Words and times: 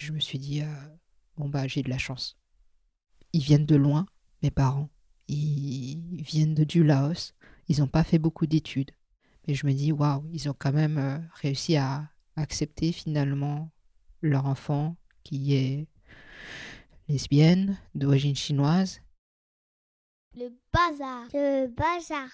je 0.00 0.12
me 0.12 0.20
suis 0.20 0.38
dit, 0.38 0.62
euh, 0.62 0.66
bon, 1.36 1.48
bah, 1.48 1.66
j'ai 1.66 1.82
de 1.82 1.90
la 1.90 1.98
chance. 1.98 2.38
Ils 3.32 3.42
viennent 3.42 3.66
de 3.66 3.76
loin, 3.76 4.06
mes 4.42 4.50
parents. 4.50 4.88
Ils 5.28 6.22
viennent 6.22 6.54
de, 6.54 6.64
du 6.64 6.82
Laos. 6.82 7.34
Ils 7.68 7.80
n'ont 7.80 7.86
pas 7.86 8.02
fait 8.02 8.18
beaucoup 8.18 8.46
d'études. 8.46 8.90
Mais 9.46 9.54
je 9.54 9.66
me 9.66 9.72
dis, 9.72 9.92
waouh, 9.92 10.24
ils 10.32 10.48
ont 10.48 10.56
quand 10.58 10.72
même 10.72 10.98
euh, 10.98 11.18
réussi 11.34 11.76
à 11.76 12.10
accepter 12.36 12.92
finalement 12.92 13.70
leur 14.22 14.46
enfant 14.46 14.96
qui 15.22 15.54
est 15.54 15.86
lesbienne, 17.08 17.78
d'origine 17.94 18.36
chinoise. 18.36 19.00
Le 20.36 20.48
bazar. 20.72 21.26
Le 21.32 21.66
bazar. 21.68 22.28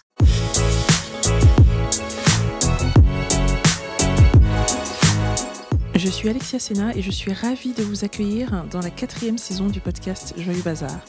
Je 6.06 6.12
suis 6.12 6.28
Alexia 6.28 6.60
Sena 6.60 6.94
et 6.94 7.02
je 7.02 7.10
suis 7.10 7.32
ravie 7.32 7.72
de 7.72 7.82
vous 7.82 8.04
accueillir 8.04 8.64
dans 8.70 8.78
la 8.78 8.90
quatrième 8.90 9.38
saison 9.38 9.66
du 9.66 9.80
podcast 9.80 10.34
Joyeux 10.38 10.62
Bazar. 10.62 11.00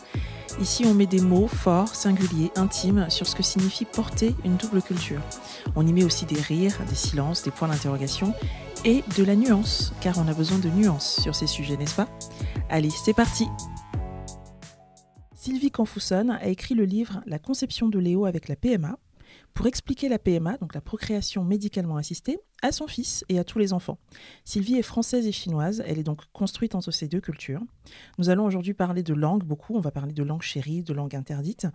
Ici, 0.60 0.86
on 0.88 0.96
met 0.96 1.06
des 1.06 1.22
mots 1.22 1.48
forts, 1.48 1.94
singuliers, 1.94 2.50
intimes 2.56 3.08
sur 3.12 3.28
ce 3.28 3.36
que 3.36 3.44
signifie 3.44 3.86
porter 3.86 4.34
une 4.44 4.58
double 4.58 4.82
culture. 4.82 5.22
On 5.76 5.86
y 5.86 5.94
met 5.94 6.04
aussi 6.04 6.26
des 6.26 6.42
rires, 6.42 6.80
des 6.90 6.96
silences, 6.96 7.44
des 7.44 7.52
points 7.52 7.68
d'interrogation 7.68 8.34
et 8.86 9.04
de 9.16 9.24
la 9.24 9.36
nuance, 9.36 9.94
car 10.02 10.18
on 10.18 10.28
a 10.28 10.34
besoin 10.34 10.58
de 10.58 10.70
nuances 10.70 11.22
sur 11.22 11.36
ces 11.36 11.46
sujets, 11.46 11.78
n'est-ce 11.78 11.94
pas? 11.94 12.10
Allez, 12.68 12.90
c'est 12.90 13.14
parti 13.14 13.46
Sylvie 15.36 15.70
Canfousson 15.70 16.36
a 16.42 16.48
écrit 16.48 16.74
le 16.74 16.86
livre 16.86 17.22
La 17.28 17.38
conception 17.38 17.88
de 17.88 18.00
Léo 18.00 18.26
avec 18.26 18.48
la 18.48 18.56
PMA 18.56 18.98
pour 19.58 19.66
expliquer 19.66 20.08
la 20.08 20.20
PMA, 20.20 20.58
donc 20.58 20.76
la 20.76 20.82
procréation 20.82 21.44
médicalement 21.44 21.98
assistée, 21.98 22.38
à 22.62 22.72
son 22.72 22.86
fils 22.86 23.26
et 23.28 23.40
à 23.40 23.44
tous 23.44 23.58
les 23.58 23.74
enfants. 23.74 23.98
Sylvie 24.46 24.76
est 24.76 24.84
française 24.84 25.26
et 25.26 25.32
chinoise, 25.32 25.82
elle 25.88 25.98
est 25.98 26.04
donc 26.04 26.22
construite 26.32 26.76
entre 26.76 26.92
ces 26.92 27.08
deux 27.08 27.22
cultures. 27.22 27.62
Nous 28.20 28.30
allons 28.30 28.46
aujourd'hui 28.46 28.76
parler 28.76 29.02
de 29.02 29.16
langue 29.16 29.44
beaucoup, 29.44 29.76
on 29.76 29.80
va 29.80 29.90
parler 29.90 30.14
de 30.14 30.22
langue 30.22 30.44
chérie, 30.44 30.84
de 30.84 30.94
langue 30.94 31.16
interdite. 31.16 31.66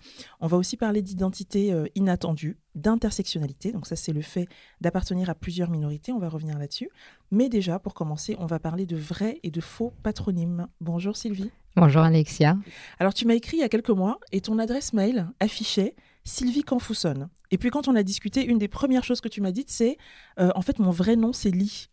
On 0.41 0.47
va 0.47 0.58
aussi 0.58 0.77
parler 0.77 1.02
d'identité 1.02 1.72
euh, 1.72 1.86
inattendue, 1.97 2.56
d'intersectionnalité, 2.77 3.72
donc 3.72 3.89
ça 3.89 3.96
c'est 3.96 4.12
le 4.12 4.22
fait 4.22 4.46
d'appartenir 4.80 5.28
à 5.28 5.34
plusieurs 5.34 5.69
minorités, 5.69 6.12
on 6.12 6.20
va 6.20 6.28
revenir 6.28 6.61
là-dessus. 6.61 6.89
Mais 7.33 7.48
déjà, 7.48 7.80
pour 7.80 7.94
commencer, 7.94 8.36
on 8.39 8.46
va 8.46 8.61
parler 8.61 8.86
de 8.86 8.96
vrais 8.96 9.41
et 9.42 9.50
de 9.50 9.61
faux 9.61 9.92
patronymes. 10.05 10.69
Bonjour 10.80 11.17
Sylvie. 11.17 11.50
Bonjour 11.74 12.02
Alexia. 12.02 12.58
Alors 13.00 13.12
tu 13.12 13.27
m'as 13.27 13.34
écrit 13.34 13.56
il 13.56 13.61
y 13.61 13.64
a 13.64 13.69
quelques 13.69 13.91
mois 13.91 14.20
et 14.30 14.41
ton 14.41 14.61
adresse 14.61 14.92
mail 14.92 15.27
affichait 15.41 15.96
Sylvie 16.24 16.62
Canfousson. 16.62 17.28
Et 17.50 17.58
puis 17.58 17.70
quand 17.70 17.88
on 17.88 17.96
a 17.96 18.02
discuté, 18.02 18.44
une 18.44 18.58
des 18.58 18.68
premières 18.68 19.04
choses 19.04 19.20
que 19.20 19.28
tu 19.28 19.40
m'as 19.40 19.52
dites, 19.52 19.70
c'est 19.70 19.96
euh, 20.38 20.50
en 20.54 20.62
fait 20.62 20.78
mon 20.78 20.90
vrai 20.90 21.16
nom 21.16 21.32
c'est 21.32 21.50
Lee. 21.50 21.88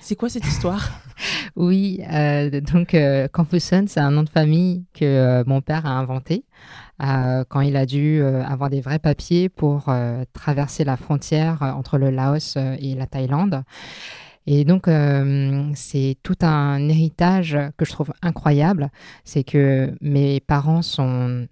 C'est 0.00 0.16
quoi 0.16 0.28
cette 0.28 0.46
histoire? 0.46 0.88
Oui, 1.56 2.02
euh, 2.12 2.60
donc 2.60 2.92
euh, 2.94 3.28
c'est 3.56 3.98
un 3.98 4.10
nom 4.10 4.22
de 4.22 4.28
famille 4.28 4.84
que 4.92 5.04
euh, 5.04 5.42
mon 5.46 5.62
père 5.62 5.86
a 5.86 5.90
inventé 5.90 6.44
quand 7.00 7.60
il 7.62 7.76
a 7.76 7.86
dû 7.86 8.22
avoir 8.22 8.70
des 8.70 8.80
vrais 8.80 8.98
papiers 8.98 9.50
pour 9.50 9.92
traverser 10.32 10.84
la 10.84 10.96
frontière 10.96 11.60
entre 11.60 11.98
le 11.98 12.08
Laos 12.08 12.56
et 12.56 12.94
la 12.94 13.06
Thaïlande. 13.06 13.64
Et 14.46 14.64
donc, 14.64 14.88
c'est 15.74 16.16
tout 16.22 16.38
un 16.40 16.88
héritage 16.88 17.58
que 17.76 17.84
je 17.84 17.90
trouve 17.90 18.14
incroyable. 18.22 18.90
C'est 19.24 19.44
que 19.44 19.94
mes 20.00 20.40
parents 20.40 20.80
sont 20.80 21.46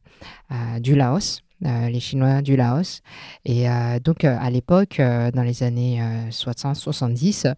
du 0.81 0.95
Laos. 0.95 1.43
Euh, 1.67 1.89
les 1.89 2.01
Chinois 2.01 2.43
du 2.43 2.57
Laos. 2.57 3.01
Et 3.47 3.71
euh, 3.71 3.99
donc, 3.99 4.25
euh, 4.25 4.37
à 4.39 4.51
l'époque, 4.51 4.99
dans 4.99 5.43
les 5.43 5.63
années 5.63 6.03
60-70, 6.31 7.55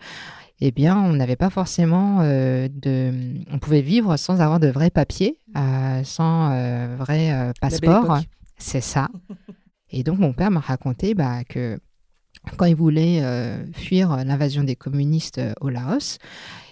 eh 0.60 0.70
bien, 0.70 0.96
on 0.96 1.12
n'avait 1.14 1.36
pas 1.36 1.50
forcément 1.50 2.22
de. 2.22 3.12
On 3.50 3.58
pouvait 3.58 3.82
vivre 3.82 4.16
sans 4.16 4.40
avoir 4.40 4.60
de 4.60 4.68
vrais 4.68 4.90
papiers, 4.90 5.38
sans 6.04 6.50
vrai 6.96 7.52
passeport. 7.60 8.20
C'est 8.58 8.80
ça. 8.80 9.08
Et 9.90 10.02
donc, 10.02 10.18
mon 10.18 10.32
père 10.32 10.50
m'a 10.50 10.60
raconté 10.60 11.14
bah, 11.14 11.44
que 11.44 11.78
quand 12.56 12.64
il 12.64 12.76
voulait 12.76 13.22
fuir 13.74 14.16
l'invasion 14.24 14.62
des 14.62 14.76
communistes 14.76 15.40
au 15.60 15.68
Laos, 15.68 16.18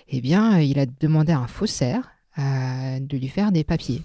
eh 0.09 0.21
bien, 0.21 0.61
il 0.61 0.79
a 0.79 0.87
demandé 0.87 1.33
à 1.33 1.41
un 1.41 1.49
faussaire 1.49 2.13
de 2.39 3.17
lui 3.17 3.29
faire 3.29 3.53
des 3.53 3.65
papiers. 3.65 4.03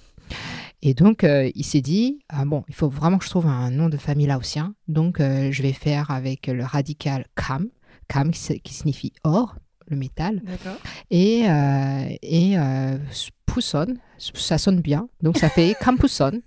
Et 0.82 0.94
donc, 0.94 1.24
euh, 1.24 1.50
il 1.56 1.66
s'est 1.66 1.82
dit, 1.82 2.20
ah 2.30 2.46
bon, 2.46 2.64
il 2.70 2.76
faut 2.76 2.90
vraiment 2.90 3.18
que 3.18 3.26
je 3.26 3.30
trouve 3.30 3.48
un 3.48 3.70
nom 3.70 3.90
de 3.90 3.98
famille 3.98 4.28
laotien. 4.28 4.76
Donc, 4.88 5.20
euh, 5.20 5.52
je 5.52 5.62
vais 5.62 5.74
faire 5.74 6.10
avec 6.12 6.48
le 6.48 6.64
radical 6.64 7.26
Kam, 7.36 7.68
Kam 8.08 8.32
qui, 8.32 8.74
signifie 8.74 9.14
or, 9.24 9.56
le 9.88 9.98
métal. 9.98 10.42
Et, 11.12 11.50
euh, 11.50 12.06
et 12.22 12.56
Pousson, 13.46 13.96
ça 14.18 14.58
sonne 14.58 14.80
bien. 14.80 15.10
Donc, 15.22 15.38
ça 15.38 15.50
fait 15.50 15.76
Kampousson. 15.82 16.42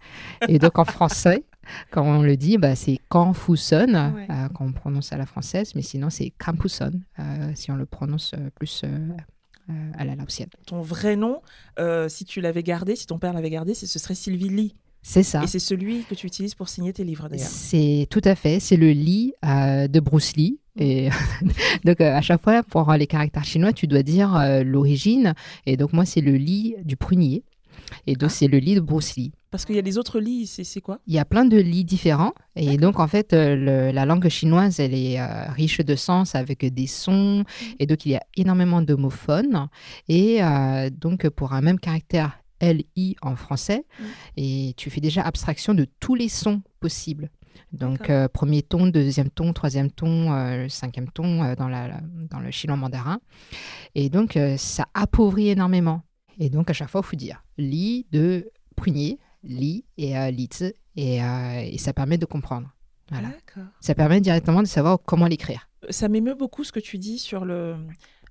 et 0.48 0.58
donc, 0.58 0.78
en 0.78 0.84
français, 0.84 1.44
quand 1.90 2.02
on 2.02 2.22
le 2.22 2.36
dit, 2.36 2.56
bah, 2.56 2.74
c'est 2.74 3.00
Kampousson, 3.08 4.14
quand 4.54 4.64
on 4.64 4.72
prononce 4.72 5.12
à 5.12 5.18
la 5.18 5.26
française. 5.26 5.74
Mais 5.74 5.82
sinon, 5.82 6.08
c'est 6.08 6.32
Kampousson, 6.38 7.00
si 7.54 7.70
on 7.70 7.76
le 7.76 7.86
prononce 7.86 8.34
plus 8.54 8.82
euh, 8.84 9.08
à 9.98 10.04
la. 10.04 10.14
Ton 10.66 10.80
vrai 10.80 11.16
nom, 11.16 11.40
euh, 11.78 12.08
si 12.08 12.24
tu 12.24 12.40
l'avais 12.40 12.62
gardé, 12.62 12.96
si 12.96 13.06
ton 13.06 13.18
père 13.18 13.32
l'avait 13.32 13.50
gardé, 13.50 13.74
ce 13.74 13.86
serait 13.98 14.14
Sylvie 14.14 14.48
Lee. 14.48 14.74
C'est 15.02 15.24
ça. 15.24 15.42
Et 15.42 15.48
c'est 15.48 15.58
celui 15.58 16.04
que 16.04 16.14
tu 16.14 16.26
utilises 16.26 16.54
pour 16.54 16.68
signer 16.68 16.92
tes 16.92 17.02
livres 17.02 17.28
d'ailleurs. 17.28 17.48
C'est 17.48 18.06
tout 18.08 18.20
à 18.24 18.36
fait. 18.36 18.60
C'est 18.60 18.76
le 18.76 18.92
Lee 18.92 19.32
euh, 19.44 19.88
de 19.88 20.00
Bruce 20.00 20.36
Lee. 20.36 20.60
Et 20.78 21.10
donc 21.84 22.00
à 22.00 22.20
chaque 22.22 22.40
fois 22.40 22.62
pour 22.62 22.92
les 22.92 23.06
caractères 23.06 23.44
chinois, 23.44 23.72
tu 23.72 23.88
dois 23.88 24.02
dire 24.04 24.40
l'origine. 24.64 25.34
Et 25.66 25.76
donc 25.76 25.92
moi 25.92 26.04
c'est 26.04 26.20
le 26.20 26.36
Lee 26.36 26.76
du 26.84 26.96
prunier. 26.96 27.42
Et 28.06 28.14
donc, 28.14 28.30
ah. 28.30 28.34
c'est 28.34 28.48
le 28.48 28.58
lit 28.58 28.74
de 28.74 28.80
Bruce 28.80 29.16
Lee. 29.16 29.32
Parce 29.52 29.66
qu'il 29.66 29.76
y 29.76 29.78
a 29.78 29.82
les 29.82 29.98
autres 29.98 30.18
lits, 30.18 30.46
c'est 30.46 30.80
quoi? 30.80 30.98
Il 31.06 31.12
y 31.12 31.18
a 31.18 31.26
plein 31.26 31.44
de 31.44 31.58
lits 31.58 31.84
différents. 31.84 32.32
Et 32.56 32.78
donc, 32.78 32.98
en 32.98 33.06
fait, 33.06 33.34
euh, 33.34 33.92
la 33.92 34.06
langue 34.06 34.26
chinoise, 34.30 34.80
elle 34.80 34.94
est 34.94 35.20
euh, 35.20 35.44
riche 35.50 35.80
de 35.80 35.94
sens 35.94 36.34
avec 36.34 36.64
des 36.64 36.86
sons. 36.86 37.40
Mm. 37.40 37.44
Et 37.78 37.86
donc, 37.86 38.06
il 38.06 38.12
y 38.12 38.16
a 38.16 38.22
énormément 38.34 38.80
d'homophones. 38.80 39.68
Et 40.08 40.42
euh, 40.42 40.88
donc, 40.88 41.28
pour 41.28 41.52
un 41.52 41.60
même 41.60 41.78
caractère 41.78 42.40
L-I 42.60 43.16
en 43.20 43.36
français, 43.36 43.84
mm. 44.00 44.04
et 44.38 44.74
tu 44.78 44.88
fais 44.88 45.02
déjà 45.02 45.20
abstraction 45.20 45.74
de 45.74 45.86
tous 46.00 46.14
les 46.14 46.30
sons 46.30 46.62
possibles. 46.80 47.28
Donc, 47.72 48.10
premier 48.32 48.62
ton, 48.62 48.86
deuxième 48.86 49.28
ton, 49.28 49.52
troisième 49.52 49.90
ton, 49.90 50.66
cinquième 50.70 51.10
ton 51.10 51.54
dans, 51.54 51.68
la, 51.68 52.00
dans 52.30 52.40
le 52.40 52.50
chinois 52.50 52.76
mandarin. 52.76 53.20
Et 53.94 54.08
donc, 54.08 54.38
ça 54.56 54.86
appauvrit 54.94 55.50
énormément. 55.50 56.00
Et 56.38 56.48
donc, 56.48 56.70
à 56.70 56.72
chaque 56.72 56.88
fois, 56.88 57.02
il 57.04 57.08
faut 57.08 57.16
dire 57.16 57.44
li 57.58 58.06
de 58.12 58.50
prunier, 58.76 59.18
li 59.42 59.84
et 59.98 60.16
euh, 60.16 60.30
li 60.30 60.48
et, 60.96 61.22
euh, 61.22 61.60
et, 61.60 61.78
ça 61.78 61.92
permet 61.92 62.18
de 62.18 62.26
comprendre. 62.26 62.68
Voilà. 63.10 63.28
Ça 63.80 63.94
permet 63.94 64.20
directement 64.20 64.62
de 64.62 64.66
savoir 64.66 64.98
comment 65.04 65.26
l'écrire. 65.26 65.68
Ça 65.90 66.08
m'émeut 66.08 66.34
beaucoup 66.34 66.64
ce 66.64 66.72
que 66.72 66.80
tu 66.80 66.98
dis 66.98 67.18
sur 67.18 67.44
le, 67.44 67.76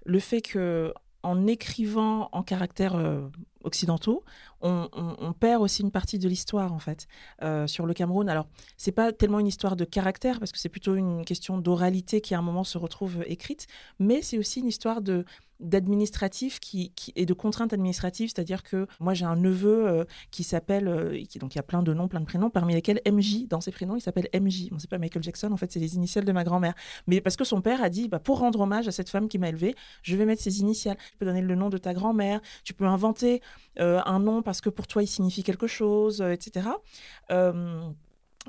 le 0.05 0.19
fait 0.19 0.41
que 0.41 0.93
en 1.23 1.47
écrivant 1.47 2.29
en 2.31 2.43
caractère 2.43 2.95
euh, 2.95 3.27
occidentaux, 3.63 4.23
on, 4.61 5.33
perd 5.33 5.61
aussi 5.61 5.81
une 5.81 5.91
partie 5.91 6.19
de 6.19 6.27
l'histoire 6.27 6.73
en 6.73 6.79
fait 6.79 7.07
euh, 7.41 7.67
sur 7.67 7.85
le 7.85 7.93
Cameroun. 7.93 8.29
Alors 8.29 8.47
c'est 8.77 8.91
pas 8.91 9.11
tellement 9.11 9.39
une 9.39 9.47
histoire 9.47 9.75
de 9.75 9.85
caractère 9.85 10.39
parce 10.39 10.51
que 10.51 10.59
c'est 10.59 10.69
plutôt 10.69 10.95
une 10.95 11.25
question 11.25 11.57
d'oralité 11.57 12.21
qui 12.21 12.35
à 12.35 12.39
un 12.39 12.41
moment 12.41 12.63
se 12.63 12.77
retrouve 12.77 13.23
écrite, 13.25 13.67
mais 13.99 14.21
c'est 14.21 14.37
aussi 14.37 14.59
une 14.59 14.67
histoire 14.67 15.01
de 15.01 15.25
d'administratif 15.61 16.59
qui, 16.59 16.91
et 17.15 17.25
de 17.25 17.33
contraintes 17.33 17.73
administratives, 17.73 18.31
c'est-à-dire 18.35 18.63
que 18.63 18.87
moi 18.99 19.13
j'ai 19.13 19.25
un 19.25 19.35
neveu 19.35 19.87
euh, 19.87 20.05
qui 20.31 20.43
s'appelle, 20.43 20.87
euh, 20.87 21.23
donc 21.39 21.53
il 21.53 21.57
y 21.57 21.59
a 21.59 21.63
plein 21.63 21.83
de 21.83 21.93
noms, 21.93 22.07
plein 22.07 22.19
de 22.19 22.25
prénoms, 22.25 22.49
parmi 22.49 22.73
lesquels 22.73 22.99
MJ, 23.09 23.47
dans 23.47 23.61
ses 23.61 23.71
prénoms 23.71 23.95
il 23.95 24.01
s'appelle 24.01 24.27
MJ. 24.33 24.69
Bon, 24.69 24.79
c'est 24.79 24.89
pas 24.89 24.97
Michael 24.97 25.23
Jackson, 25.23 25.51
en 25.51 25.57
fait 25.57 25.71
c'est 25.71 25.79
les 25.79 25.95
initiales 25.95 26.25
de 26.25 26.31
ma 26.31 26.43
grand-mère. 26.43 26.73
Mais 27.07 27.21
parce 27.21 27.35
que 27.35 27.43
son 27.43 27.61
père 27.61 27.81
a 27.83 27.89
dit, 27.89 28.07
bah, 28.07 28.19
pour 28.19 28.39
rendre 28.39 28.59
hommage 28.59 28.87
à 28.87 28.91
cette 28.91 29.09
femme 29.09 29.27
qui 29.27 29.37
m'a 29.37 29.49
élevé, 29.49 29.75
je 30.01 30.15
vais 30.15 30.25
mettre 30.25 30.41
ses 30.41 30.59
initiales. 30.59 30.97
Tu 31.11 31.17
peux 31.17 31.25
donner 31.25 31.41
le 31.41 31.55
nom 31.55 31.69
de 31.69 31.77
ta 31.77 31.93
grand-mère, 31.93 32.41
tu 32.63 32.73
peux 32.73 32.85
inventer 32.85 33.41
un 33.77 34.19
nom 34.19 34.41
parce 34.51 34.59
que 34.59 34.69
pour 34.69 34.85
toi 34.85 35.01
il 35.01 35.07
signifie 35.07 35.43
quelque 35.43 35.65
chose, 35.65 36.19
etc. 36.21 36.67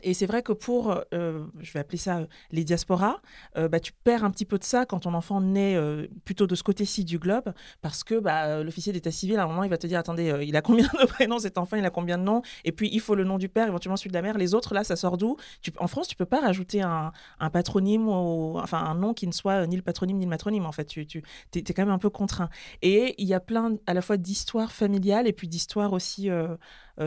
Et 0.02 0.14
c'est 0.14 0.26
vrai 0.26 0.42
que 0.42 0.52
pour, 0.52 0.90
euh, 1.12 1.44
je 1.60 1.72
vais 1.72 1.80
appeler 1.80 1.98
ça 1.98 2.18
euh, 2.18 2.26
les 2.50 2.64
diasporas, 2.64 3.20
euh, 3.56 3.68
bah, 3.68 3.78
tu 3.78 3.92
perds 3.92 4.24
un 4.24 4.30
petit 4.30 4.46
peu 4.46 4.58
de 4.58 4.64
ça 4.64 4.86
quand 4.86 5.00
ton 5.00 5.14
enfant 5.14 5.40
naît 5.40 5.76
plutôt 6.24 6.46
de 6.46 6.54
ce 6.54 6.62
côté-ci 6.62 7.04
du 7.04 7.18
globe, 7.18 7.52
parce 7.82 8.02
que 8.04 8.18
bah, 8.18 8.62
l'officier 8.62 8.92
d'état 8.92 9.10
civil, 9.10 9.38
à 9.38 9.44
un 9.44 9.46
moment, 9.46 9.64
il 9.64 9.70
va 9.70 9.76
te 9.76 9.86
dire, 9.86 9.98
attendez, 9.98 10.44
il 10.46 10.56
a 10.56 10.62
combien 10.62 10.86
de 10.86 11.06
prénoms 11.06 11.38
cet 11.38 11.58
enfant, 11.58 11.76
il 11.76 11.84
a 11.84 11.90
combien 11.90 12.18
de 12.18 12.22
noms, 12.22 12.42
et 12.64 12.72
puis 12.72 12.88
il 12.92 13.00
faut 13.00 13.14
le 13.14 13.24
nom 13.24 13.38
du 13.38 13.48
père, 13.48 13.68
éventuellement 13.68 13.96
celui 13.96 14.10
de 14.10 14.14
la 14.14 14.22
mère, 14.22 14.38
les 14.38 14.54
autres, 14.54 14.74
là, 14.74 14.84
ça 14.84 14.96
sort 14.96 15.18
d'où? 15.18 15.36
En 15.78 15.86
France, 15.86 16.08
tu 16.08 16.16
peux 16.16 16.26
pas 16.26 16.40
rajouter 16.40 16.80
un, 16.82 17.12
patronyme, 17.52 18.08
ou, 18.08 18.58
enfin 18.58 18.78
un 18.78 18.94
nom 18.94 19.12
qui 19.12 19.26
ne 19.26 19.32
soit 19.32 19.66
ni 19.66 19.76
le 19.76 19.82
patronyme 19.82 20.16
ni 20.18 20.24
le 20.24 20.30
matronyme, 20.30 20.66
en 20.66 20.72
fait, 20.72 20.86
tu, 20.86 21.06
tu 21.06 21.22
es, 21.54 21.62
quand 21.62 21.82
même 21.82 21.90
un 21.90 21.98
peu 21.98 22.10
contraint. 22.10 22.48
Et 22.80 23.14
il 23.18 23.28
y 23.28 23.34
a 23.34 23.40
plein 23.40 23.76
à 23.86 23.94
la 23.94 24.02
fois 24.02 24.16
d'histoires 24.16 24.72
familiales 24.72 25.26
et 25.26 25.32
puis 25.32 25.48
d'histoires 25.48 25.92
aussi 25.92 26.30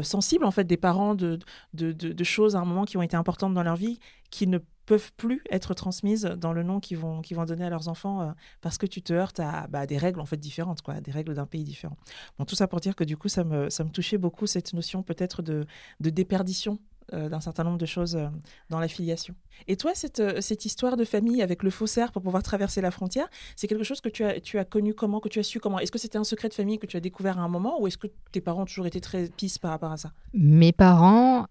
sensibles, 0.01 0.45
en 0.45 0.51
fait, 0.51 0.65
des 0.65 0.77
parents 0.77 1.15
de, 1.15 1.39
de, 1.73 1.91
de, 1.91 2.23
choses 2.23 2.55
à 2.55 2.59
un 2.59 2.65
moment 2.65 2.85
qui 2.85 2.97
ont 2.97 3.01
été 3.01 3.15
importantes 3.15 3.53
dans 3.53 3.63
leur 3.63 3.75
vie, 3.75 3.99
qui 4.31 4.47
ne 4.47 4.59
peuvent 4.85 5.11
plus 5.13 5.41
être 5.49 5.73
transmises 5.73 6.23
dans 6.23 6.53
le 6.53 6.63
nom 6.63 6.79
qu'ils 6.79 6.97
vont, 6.97 7.21
vont 7.31 7.45
donner 7.45 7.65
à 7.65 7.69
leurs 7.69 7.87
enfants 7.87 8.21
euh, 8.21 8.31
parce 8.61 8.77
que 8.77 8.85
tu 8.85 9.01
te 9.01 9.13
heurtes 9.13 9.39
à 9.39 9.67
bah, 9.67 9.85
des 9.85 9.97
règles 9.97 10.19
en 10.19 10.25
fait 10.25 10.37
différentes, 10.37 10.81
quoi, 10.81 11.01
des 11.01 11.11
règles 11.11 11.33
d'un 11.33 11.45
pays 11.45 11.63
différent. 11.63 11.97
Bon, 12.37 12.45
tout 12.45 12.55
ça 12.55 12.67
pour 12.67 12.79
dire 12.79 12.95
que 12.95 13.03
du 13.03 13.17
coup, 13.17 13.29
ça 13.29 13.43
me, 13.43 13.69
ça 13.69 13.83
me 13.83 13.89
touchait 13.89 14.17
beaucoup 14.17 14.47
cette 14.47 14.73
notion 14.73 15.03
peut-être 15.03 15.41
de, 15.41 15.65
de 15.99 16.09
déperdition 16.09 16.79
euh, 17.13 17.29
d'un 17.29 17.39
certain 17.39 17.63
nombre 17.63 17.77
de 17.77 17.85
choses 17.85 18.15
euh, 18.15 18.25
dans 18.71 18.79
la 18.79 18.87
filiation. 18.87 19.35
Et 19.67 19.77
toi, 19.77 19.91
cette, 19.93 20.19
euh, 20.19 20.41
cette 20.41 20.65
histoire 20.65 20.97
de 20.97 21.05
famille 21.05 21.43
avec 21.43 21.61
le 21.61 21.69
faussaire 21.69 22.11
pour 22.11 22.23
pouvoir 22.23 22.41
traverser 22.41 22.81
la 22.81 22.89
frontière, 22.89 23.27
c'est 23.55 23.67
quelque 23.67 23.83
chose 23.83 24.01
que 24.01 24.09
tu 24.09 24.23
as, 24.23 24.39
tu 24.39 24.57
as 24.57 24.65
connu 24.65 24.95
comment, 24.95 25.19
que 25.19 25.29
tu 25.29 25.37
as 25.37 25.43
su 25.43 25.59
comment? 25.59 25.77
Est-ce 25.77 25.91
que 25.91 25.99
c'était 25.99 26.17
un 26.17 26.23
secret 26.23 26.49
de 26.49 26.55
famille 26.55 26.79
que 26.79 26.87
tu 26.87 26.97
as 26.97 26.99
découvert 26.99 27.37
à 27.37 27.43
un 27.43 27.47
moment 27.47 27.79
ou 27.79 27.85
est-ce 27.85 27.99
que 27.99 28.07
tes 28.31 28.41
parents 28.41 28.63
ont 28.63 28.65
toujours 28.65 28.87
été 28.87 29.01
très 29.01 29.27
pisses 29.27 29.59
par 29.59 29.69
rapport 29.69 29.91
à 29.91 29.97
ça? 29.97 30.13
Mes 30.33 30.71
parents 30.71 31.45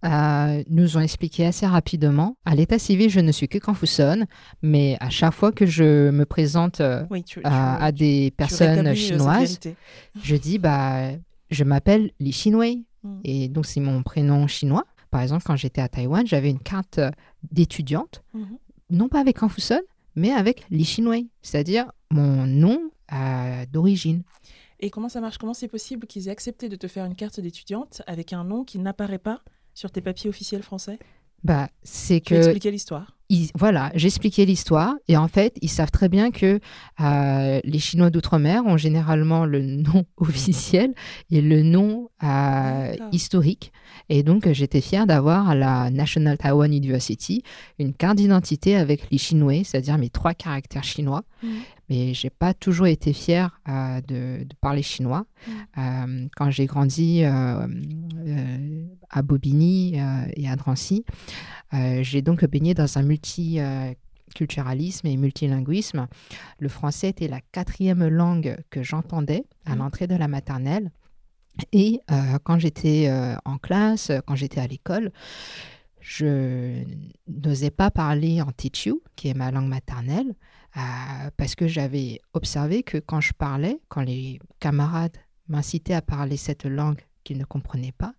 nous 0.69 0.97
ont 0.97 1.01
expliqué 1.01 1.47
assez 1.47 1.67
rapidement. 1.67 2.37
À 2.45 2.57
l'état 2.57 2.81
civil, 2.81 3.09
je 3.09 3.21
ne 3.21 3.31
suis 3.31 3.47
que 3.47 3.59
confuçonne, 3.59 4.27
mais 4.61 4.97
à 4.99 5.09
chaque 5.09 5.35
fois 5.35 5.53
que 5.53 5.67
je 5.67 6.11
me 6.11 6.25
présente 6.25 6.83
à, 7.45 7.93
des 7.93 8.33
personnes 8.37 8.93
chinoises, 8.97 9.61
je 10.21 10.35
dis 10.35 10.59
bah, 10.59 11.11
je 11.51 11.63
m'appelle 11.63 12.11
Li 12.19 12.31
Xinwei. 12.31 12.83
Hmm. 13.05 13.21
Et 13.23 13.49
donc, 13.49 13.67
c'est 13.67 13.81
mon 13.81 14.03
prénom 14.03 14.47
chinois. 14.47 14.85
Par 15.15 15.23
exemple, 15.23 15.45
quand 15.47 15.55
j'étais 15.55 15.81
à 15.81 15.89
Taïwan, 15.89 16.27
j'avais 16.27 16.51
une 16.51 16.59
carte 16.59 16.99
euh, 16.99 17.09
d'étudiante, 17.53 18.25
mhm. 18.33 18.59
non 18.91 19.09
pas 19.09 19.21
avec 19.21 19.39
Confucius, 19.39 19.79
mais 20.17 20.33
avec 20.33 20.67
Li 20.71 20.83
Xinwei, 20.83 21.29
c'est-à-dire 21.41 21.93
mon 22.11 22.49
nom 22.49 22.91
euh, 23.13 23.65
d'origine. 23.73 24.25
Et 24.81 24.91
comment 24.91 25.09
ça 25.09 25.21
marche? 25.21 25.39
Comment 25.39 25.55
c'est 25.55 25.69
possible 25.69 26.09
qu'ils 26.09 26.27
aient 26.27 26.33
accepté 26.33 26.69
de 26.69 26.75
te 26.75 26.89
faire 26.89 27.05
une 27.05 27.15
carte 27.15 27.39
d'étudiante 27.39 28.03
avec 28.09 28.33
un 28.33 28.43
nom 28.43 28.65
qui 28.65 28.81
n'apparaît 28.81 29.21
pas 29.21 29.41
sur 29.73 29.93
tes 29.93 30.01
papiers 30.01 30.29
officiels 30.29 30.65
français? 30.65 30.99
Bah, 31.45 31.69
c'est 31.85 32.21
que. 32.21 32.35
expliquer 32.35 32.73
l'histoire. 32.73 33.14
Voilà, 33.55 33.91
j'expliquais 33.95 34.45
l'histoire 34.45 34.95
et 35.09 35.17
en 35.17 35.29
fait, 35.29 35.57
ils 35.63 35.71
savent 35.71 35.91
très 35.91 36.09
bien 36.09 36.31
que 36.31 36.61
euh, 37.01 37.61
les 37.65 37.79
Chinois 37.79 38.11
d'outre-mer 38.11 38.65
ont 38.67 38.77
généralement 38.77 39.47
le 39.47 39.63
nom 39.63 40.05
officiel 40.17 40.95
et 41.31 41.41
le 41.41 41.63
nom 41.63 42.11
euh, 42.23 42.95
historique. 43.13 43.73
Et 44.09 44.23
donc, 44.23 44.51
j'étais 44.53 44.81
fière 44.81 45.07
d'avoir 45.07 45.49
à 45.49 45.55
la 45.55 45.91
National 45.91 46.37
Taiwan 46.37 46.73
University 46.73 47.43
une 47.79 47.95
carte 47.95 48.17
d'identité 48.17 48.77
avec 48.77 49.11
les 49.11 49.19
Chinois, 49.19 49.65
c'est-à-dire 49.65 49.97
mes 49.99 50.11
trois 50.11 50.35
caractères 50.35 50.85
chinois. 50.85 51.23
Mmh 51.43 51.49
mais 51.89 52.13
j'ai 52.15 52.31
pas 52.31 52.55
toujours 52.55 52.87
été 52.87 53.13
fière 53.13 53.61
euh, 53.69 54.01
de, 54.03 54.47
parler 54.61 54.83
chinois. 54.83 55.27
Mm. 55.47 55.53
Euh, 55.79 56.29
quand 56.37 56.51
j'ai 56.51 56.67
grandi 56.67 57.23
euh, 57.25 57.67
à 59.11 59.23
Bobigny 59.23 59.97
et 60.35 60.49
à 60.49 60.57
Drancy, 60.57 61.05
j'ai 62.01 62.23
donc 62.23 62.45
baigné 62.45 62.75
dans 62.75 62.99
un 62.99 63.03
multiculturalisme 63.03 65.09
et 65.09 65.17
multilinguisme. 65.17 66.07
Le 66.61 66.69
français 66.69 67.09
était 67.09 67.29
la 67.29 67.41
quatrième 67.41 68.07
langue 68.07 68.59
que 68.71 68.83
j'entendais 68.83 69.45
à 69.67 69.75
mm. 69.75 69.79
l'entrée 69.79 70.07
de 70.07 70.15
la 70.15 70.29
maternelle. 70.29 70.93
Et 71.73 72.01
quand 72.43 72.59
j'étais 72.59 73.09
en 73.45 73.59
classe, 73.59 74.11
quand 74.27 74.35
j'étais 74.35 74.61
à 74.61 74.67
l'école, 74.67 75.13
je 76.01 76.83
n'osais 77.29 77.71
pas 77.71 77.91
parler 77.91 78.43
en 78.43 78.53
Tichu, 78.53 78.95
qui 79.17 79.29
est 79.29 79.35
ma 79.35 79.51
langue 79.51 79.69
maternelle. 79.69 80.35
Euh, 80.77 81.31
parce 81.37 81.55
que 81.55 81.69
j'avais 81.69 82.21
observé 82.33 82.83
que 82.83 82.99
quand 82.99 83.21
je 83.21 83.33
parlais, 83.33 83.81
quand 83.89 84.03
les 84.03 84.41
camarades 84.59 85.17
m'incitaient 85.49 85.95
à 85.95 86.03
parler 86.03 86.37
cette 86.37 86.65
langue 86.65 87.01
qu'ils 87.23 87.39
ne 87.39 87.45
comprenaient 87.45 87.93
pas, 87.93 88.15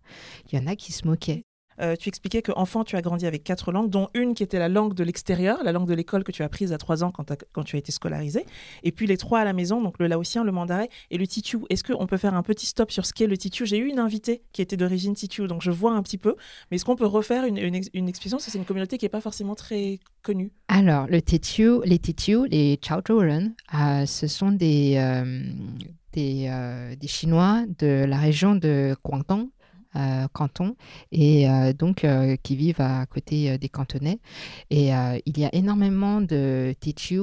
il 0.46 0.58
y 0.58 0.62
en 0.62 0.68
a 0.68 0.76
qui 0.76 0.92
se 0.94 1.06
moquaient. 1.06 1.44
Euh, 1.82 1.96
tu 1.96 2.10
expliquais 2.10 2.42
qu'enfant, 2.42 2.84
tu 2.84 2.96
as 2.96 3.02
grandi 3.02 3.26
avec 3.26 3.44
quatre 3.44 3.72
langues, 3.72 3.90
dont 3.90 4.10
une 4.14 4.34
qui 4.34 4.44
était 4.44 4.60
la 4.60 4.70
langue 4.70 4.94
de 4.94 5.04
l'extérieur, 5.04 5.64
la 5.64 5.72
langue 5.72 5.88
de 5.88 5.94
l'école 5.94 6.24
que 6.24 6.32
tu 6.32 6.44
as 6.44 6.46
apprise 6.46 6.72
à 6.72 6.78
trois 6.78 7.04
ans 7.04 7.12
quand, 7.12 7.64
tu 7.64 7.76
as 7.76 7.80
été 7.80 7.92
scolarisé, 7.92 8.46
et 8.84 8.92
puis 8.92 9.08
les 9.08 9.18
trois 9.18 9.40
à 9.40 9.44
la 9.44 9.54
maison, 9.54 9.82
donc 9.82 10.00
le 10.00 10.08
laotien, 10.08 10.44
le 10.44 10.52
mandarin 10.52 10.86
et 11.12 11.18
le 11.18 11.28
titu. 11.28 11.60
Est-ce 11.70 11.84
qu'on 11.84 12.08
peut 12.08 12.18
faire 12.18 12.36
un 12.36 12.44
petit 12.44 12.66
stop 12.66 12.92
sur 12.92 13.06
ce 13.06 13.14
qu'est 13.14 13.28
le 13.28 13.38
titu 13.38 13.66
J'ai 13.66 13.78
eu 13.78 13.88
une 13.88 14.00
invitée 14.00 14.44
qui 14.54 14.62
était 14.62 14.78
d'origine 14.78 15.14
titu, 15.14 15.48
donc 15.48 15.62
je 15.62 15.72
vois 15.72 15.92
un 15.92 16.02
petit 16.02 16.18
peu, 16.18 16.36
mais 16.70 16.76
est-ce 16.76 16.86
qu'on 16.86 16.96
peut 16.96 17.06
refaire 17.06 17.46
une, 17.46 17.58
une, 17.58 18.14
c'est 18.40 18.58
une 18.58 18.66
communauté 18.66 18.98
qui 18.98 19.06
n'est 19.06 19.10
pas 19.10 19.22
forcément 19.22 19.56
très 19.56 20.00
connue. 20.22 20.52
Alors, 20.68 21.08
le 21.08 21.22
titu, 21.22 21.80
les 21.84 22.00
titu, 22.00 22.48
les 22.48 22.80
Chaozhouren, 22.82 23.54
euh, 23.74 24.06
ce 24.06 24.28
sont 24.28 24.52
des, 24.52 24.96
euh, 24.98 25.44
des, 26.14 26.96
des 27.00 27.08
Chinois 27.08 27.64
de 27.80 28.06
la 28.06 28.18
région 28.18 28.56
de 28.56 28.96
Guangdong, 29.04 29.50
euh, 29.96 30.28
canton 30.34 30.76
et 31.12 31.50
euh, 31.50 31.72
donc 31.72 32.04
euh, 32.04 32.36
qui 32.44 32.56
vivent 32.56 32.82
à 32.82 33.06
côté 33.06 33.58
des 33.58 33.70
cantonais. 33.70 34.20
Et 34.70 34.90
il 35.26 35.40
y 35.40 35.46
a 35.46 35.54
énormément 35.54 36.22
de 36.22 36.74
Tichu 36.80 37.22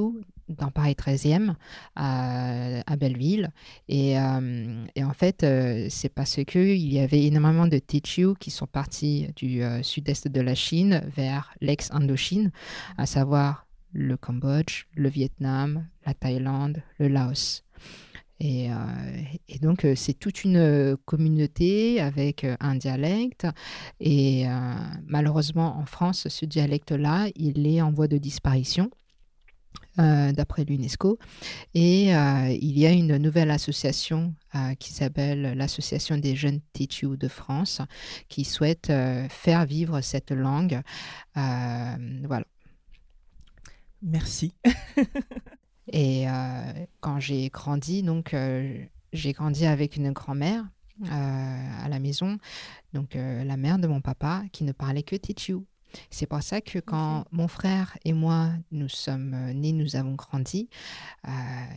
dans 0.49 0.71
Paris 0.71 0.95
13e, 0.99 1.55
à, 1.97 2.97
Belleville. 2.97 3.51
Et, 3.89 4.19
en 4.19 5.13
fait, 5.15 5.47
c'est 5.89 6.09
parce 6.09 6.41
qu'il 6.45 6.93
y 6.93 6.99
avait 6.99 7.25
énormément 7.25 7.67
de 7.67 7.79
Tichu 7.79 8.35
qui 8.39 8.51
sont 8.51 8.67
partis 8.67 9.29
du 9.37 9.63
sud-est 9.83 10.29
de 10.29 10.41
la 10.41 10.55
Chine 10.55 11.03
vers 11.15 11.55
l'ex-Indochine, 11.61 12.51
à 12.99 13.07
savoir 13.07 13.67
le 13.93 14.17
Cambodge, 14.17 14.87
le 14.95 15.09
Vietnam, 15.09 15.87
la 16.07 16.15
Thaïlande, 16.15 16.83
le 16.99 17.09
Laos. 17.09 17.63
Euh, 18.43 19.23
et, 19.49 19.59
donc, 19.59 19.85
euh, 19.85 19.95
c'est 19.95 20.15
toute 20.15 20.45
une 20.45 20.57
euh, 20.57 20.97
communauté 21.05 22.01
avec 22.01 22.47
un 22.61 22.75
dialecte. 22.77 23.47
Et 24.01 24.45
malheureusement, 25.07 25.79
en 25.79 25.87
France, 25.87 26.29
ce 26.29 26.45
dialecte-là, 26.45 27.29
il 27.37 27.67
est 27.67 27.81
en 27.81 27.93
voie 27.93 28.09
de 28.09 28.19
disparition. 28.19 28.91
d'après 29.97 30.65
l'UNESCO. 30.65 31.19
Et 31.75 32.07
il 32.07 32.79
y 32.79 32.87
a 32.87 32.93
une 32.93 33.19
nouvelle 33.19 33.51
association 33.51 34.35
qui 34.79 34.93
s'appelle 34.93 35.55
l'Association 35.55 36.17
des 36.17 36.35
jeunes 36.35 36.61
Tichu 36.73 37.17
de 37.19 37.29
France, 37.29 37.83
qui 38.29 38.45
souhaite 38.45 38.91
faire 39.29 39.67
vivre 39.67 40.01
cette 40.01 40.31
langue. 40.31 40.81
voilà. 41.35 42.47
Merci. 44.03 44.53
Et 45.89 46.29
euh, 46.29 46.73
quand 47.01 47.19
j'ai 47.19 47.49
grandi, 47.49 48.03
donc 48.03 48.35
euh, 48.35 48.85
j'ai 49.13 49.33
grandi 49.33 49.67
avec 49.67 49.97
une 49.97 50.13
grand-mère 50.13 50.65
euh, 51.05 51.85
à 51.85 51.89
la 51.89 51.99
maison, 51.99 52.39
donc 52.93 53.15
la 53.15 53.57
mère 53.57 53.79
de 53.79 53.87
mon 53.87 54.01
papa, 54.01 54.45
qui 54.53 54.65
ne 54.65 54.73
parlait 54.73 55.03
que 55.03 55.17
Tichu. 55.17 55.57
C'est 56.09 56.25
pour 56.25 56.43
ça 56.43 56.63
que 56.63 56.79
quand 56.79 57.27
mon 57.33 57.49
frère 57.49 57.99
et 58.07 58.15
moi, 58.15 58.51
nous 58.71 58.89
sommes 58.89 59.37
nés, 59.53 59.73
nous 59.73 59.95
avons 59.95 60.15
grandi, 60.15 60.71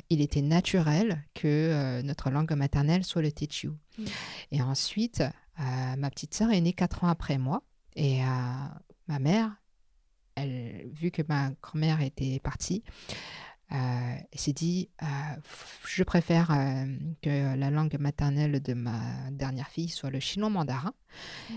il 0.10 0.22
était 0.22 0.42
naturel 0.42 1.22
que 1.34 2.01
notre 2.01 2.30
langue 2.30 2.54
maternelle 2.54 3.04
soit 3.04 3.22
le 3.22 3.31
Tichu. 3.31 3.72
Mm. 3.98 4.04
Et 4.51 4.62
ensuite, 4.62 5.22
ma 5.58 6.10
petite 6.10 6.34
sœur 6.34 6.51
est 6.51 6.62
née 6.62 6.72
quatre 6.72 7.03
ans 7.03 7.10
après 7.10 7.38
moi. 7.38 7.63
Et 7.98 8.22
ma 9.08 9.20
mère, 9.20 9.51
elle, 10.36 10.88
vu 10.94 11.12
que 11.12 11.22
ma 11.27 11.51
grand-mère 11.62 12.01
était 12.01 12.39
partie, 12.39 12.84
euh, 13.72 14.15
s'est 14.34 14.53
dit 14.53 14.89
euh, 15.01 15.05
je 15.86 16.03
préfère 16.03 16.51
euh, 16.51 16.86
que 17.22 17.55
la 17.55 17.69
langue 17.72 17.98
maternelle 18.00 18.62
de 18.62 18.74
ma 18.74 19.00
dernière 19.31 19.67
fille 19.67 19.89
soit 19.89 20.12
le 20.12 20.19
chinois 20.19 20.50
mandarin. 20.50 20.93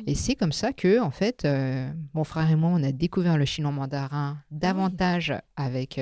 Et 0.06 0.12
mmh. 0.12 0.14
c'est 0.14 0.34
comme 0.34 0.52
ça 0.52 0.72
que, 0.72 1.00
en 1.00 1.10
fait, 1.10 1.44
euh, 1.44 1.92
mon 2.14 2.24
frère 2.24 2.50
et 2.50 2.56
moi, 2.56 2.70
on 2.72 2.82
a 2.82 2.92
découvert 2.92 3.36
le 3.36 3.44
chinois 3.44 3.72
mandarin 3.72 4.38
davantage 4.50 5.34
avec 5.56 6.00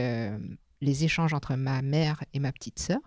les 0.80 1.04
échanges 1.04 1.34
entre 1.34 1.54
ma 1.54 1.82
mère 1.82 2.22
et 2.34 2.38
ma 2.38 2.52
petite 2.52 2.78
sœur. 2.78 3.00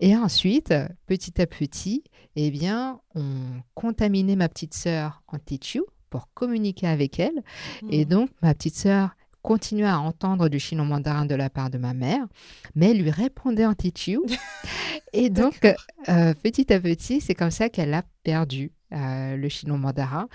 Et 0.00 0.16
ensuite, 0.16 0.72
petit 1.06 1.40
à 1.42 1.46
petit, 1.46 2.04
eh 2.36 2.50
bien, 2.50 3.00
on 3.14 3.60
contaminait 3.74 4.36
ma 4.36 4.48
petite 4.48 4.74
sœur 4.74 5.22
en 5.26 5.38
Tichu 5.38 5.82
pour 6.08 6.32
communiquer 6.32 6.86
avec 6.86 7.18
elle. 7.18 7.42
Et 7.90 8.04
mmh. 8.04 8.08
donc, 8.08 8.30
ma 8.40 8.54
petite 8.54 8.76
sœur 8.76 9.10
continuait 9.42 9.88
à 9.88 10.00
entendre 10.00 10.48
du 10.48 10.58
chinois 10.58 10.84
mandarin 10.84 11.26
de 11.26 11.34
la 11.34 11.50
part 11.50 11.70
de 11.70 11.78
ma 11.78 11.94
mère, 11.94 12.26
mais 12.74 12.90
elle 12.90 13.02
lui 13.02 13.10
répondait 13.10 13.66
en 13.66 13.74
tichu. 13.74 14.18
Et 15.12 15.30
donc, 15.30 15.64
euh, 16.08 16.34
petit 16.34 16.72
à 16.72 16.80
petit, 16.80 17.20
c'est 17.20 17.34
comme 17.34 17.50
ça 17.50 17.68
qu'elle 17.68 17.94
a 17.94 18.02
perdu 18.22 18.72
euh, 18.92 19.36
le 19.36 19.48
chinois 19.48 19.78
mandarin. 19.78 20.28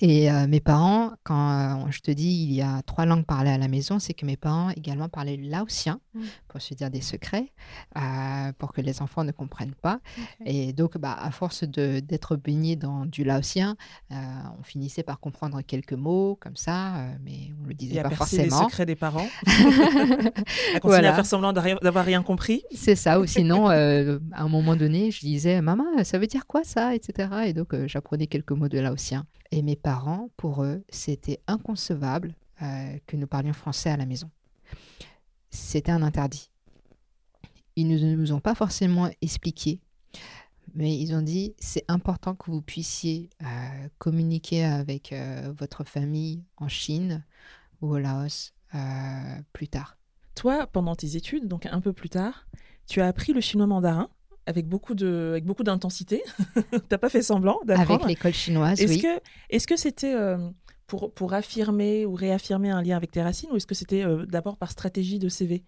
Et 0.00 0.30
euh, 0.30 0.46
mes 0.46 0.60
parents, 0.60 1.12
quand 1.24 1.50
euh, 1.50 1.90
je 1.90 2.00
te 2.00 2.10
dis 2.10 2.44
il 2.44 2.52
y 2.52 2.62
a 2.62 2.80
trois 2.82 3.06
langues 3.06 3.26
parlées 3.26 3.50
à 3.50 3.58
la 3.58 3.66
maison, 3.66 3.98
c'est 3.98 4.14
que 4.14 4.24
mes 4.24 4.36
parents 4.36 4.70
également 4.70 5.08
parlaient 5.08 5.36
laotien, 5.36 6.00
mm. 6.14 6.22
pour 6.48 6.62
se 6.62 6.74
dire 6.74 6.90
des 6.90 7.00
secrets, 7.00 7.52
euh, 7.98 8.52
pour 8.56 8.72
que 8.72 8.80
les 8.80 9.02
enfants 9.02 9.24
ne 9.24 9.32
comprennent 9.32 9.74
pas. 9.74 10.00
Et 10.46 10.72
donc, 10.72 10.96
bah, 10.96 11.16
à 11.20 11.30
force 11.32 11.64
d'être 11.64 12.36
baignés 12.36 12.76
dans 12.76 13.04
du 13.04 13.24
laotien, 13.24 13.76
on 14.10 14.62
finissait 14.62 15.02
par 15.02 15.18
comprendre 15.18 15.60
quelques 15.62 15.92
mots 15.92 16.38
comme 16.40 16.56
ça, 16.56 17.06
mais 17.24 17.50
on 17.62 17.66
le 17.66 17.74
disait 17.74 18.02
pas 18.02 18.10
forcément. 18.10 18.44
les 18.44 18.64
secrets 18.64 18.86
des 18.86 18.96
parents. 18.96 19.26
à 20.74 20.80
continuer 20.80 21.08
à 21.08 21.14
faire 21.14 21.26
semblant 21.26 21.52
d'avoir 21.52 22.04
rien 22.04 22.22
compris. 22.22 22.62
C'est 22.72 22.94
ça, 22.94 23.20
ou 23.20 23.26
sinon, 23.26 23.68
à 23.68 23.74
un 23.74 24.48
moment 24.48 24.76
donné, 24.76 25.10
je 25.10 25.20
disais, 25.20 25.60
maman, 25.60 25.84
ça 26.04 26.18
veut 26.18 26.26
dire 26.26 26.46
quoi 26.46 26.62
ça, 26.64 26.94
etc. 26.94 27.28
Et 27.46 27.52
donc, 27.52 27.74
j'apprenais 27.86 28.26
quelques 28.26 28.52
mots 28.52 28.68
de 28.68 28.78
laotien. 28.78 29.26
Et 29.52 29.62
mes 29.62 29.76
parents, 29.76 30.30
pour 30.36 30.62
eux, 30.62 30.84
c'était 30.90 31.40
inconcevable 31.46 32.34
euh, 32.62 32.98
que 33.06 33.16
nous 33.16 33.26
parlions 33.26 33.52
français 33.52 33.90
à 33.90 33.96
la 33.96 34.06
maison. 34.06 34.30
C'était 35.50 35.92
un 35.92 36.02
interdit. 36.02 36.50
Ils 37.76 37.88
ne 37.88 38.14
nous 38.14 38.32
ont 38.32 38.40
pas 38.40 38.54
forcément 38.54 39.10
expliqué, 39.22 39.80
mais 40.74 40.96
ils 40.96 41.14
ont 41.14 41.22
dit 41.22 41.54
c'est 41.58 41.84
important 41.88 42.34
que 42.34 42.50
vous 42.50 42.62
puissiez 42.62 43.30
euh, 43.42 43.88
communiquer 43.98 44.64
avec 44.64 45.12
euh, 45.12 45.52
votre 45.56 45.84
famille 45.84 46.44
en 46.56 46.68
Chine 46.68 47.24
ou 47.80 47.94
au 47.94 47.98
Laos 47.98 48.52
plus 49.52 49.66
tard. 49.66 49.96
Toi, 50.36 50.68
pendant 50.68 50.94
tes 50.94 51.16
études, 51.16 51.48
donc 51.48 51.66
un 51.66 51.80
peu 51.80 51.92
plus 51.92 52.08
tard, 52.08 52.46
tu 52.86 53.00
as 53.00 53.08
appris 53.08 53.32
le 53.32 53.40
chinois 53.40 53.66
mandarin 53.66 54.10
avec 54.50 54.66
beaucoup 54.66 54.94
de 54.94 55.30
avec 55.30 55.44
beaucoup 55.44 55.62
d'intensité. 55.62 56.22
T'as 56.88 56.98
pas 56.98 57.08
fait 57.08 57.22
semblant 57.22 57.60
d'apprendre. 57.64 58.04
Avec 58.04 58.18
l'école 58.18 58.34
chinoise, 58.34 58.80
est-ce 58.80 58.92
oui. 58.92 59.00
Que, 59.00 59.20
est-ce 59.48 59.66
que 59.66 59.76
c'était 59.76 60.14
pour, 60.86 61.12
pour 61.14 61.32
affirmer 61.32 62.04
ou 62.04 62.14
réaffirmer 62.14 62.70
un 62.70 62.82
lien 62.82 62.96
avec 62.96 63.10
tes 63.10 63.22
racines 63.22 63.50
ou 63.52 63.56
est-ce 63.56 63.66
que 63.66 63.74
c'était 63.74 64.04
d'abord 64.28 64.56
par 64.56 64.70
stratégie 64.70 65.18
de 65.18 65.28
CV 65.28 65.64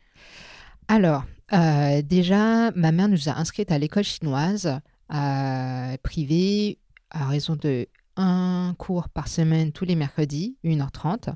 Alors, 0.89 1.25
euh, 1.53 2.03
déjà, 2.03 2.71
ma 2.73 2.93
mère 2.93 3.09
nous 3.09 3.29
a 3.29 3.39
inscrites 3.39 3.73
à 3.73 3.79
l'école 3.79 4.05
chinoise 4.05 4.81
euh, 5.13 5.97
privée 6.03 6.79
à 7.11 7.27
raison 7.27 7.57
de 7.57 7.87
un 8.17 8.75
cours 8.79 9.09
par 9.09 9.29
semaine 9.29 9.73
tous 9.73 9.85
les 9.85 9.95
mercredis, 9.95 10.57
1h30, 10.65 11.35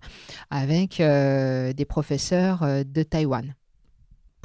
avec 0.51 1.01
euh, 1.01 1.73
des 1.73 1.85
professeurs 1.85 2.63
euh, 2.63 2.85
de 2.85 3.03
Taïwan 3.03 3.55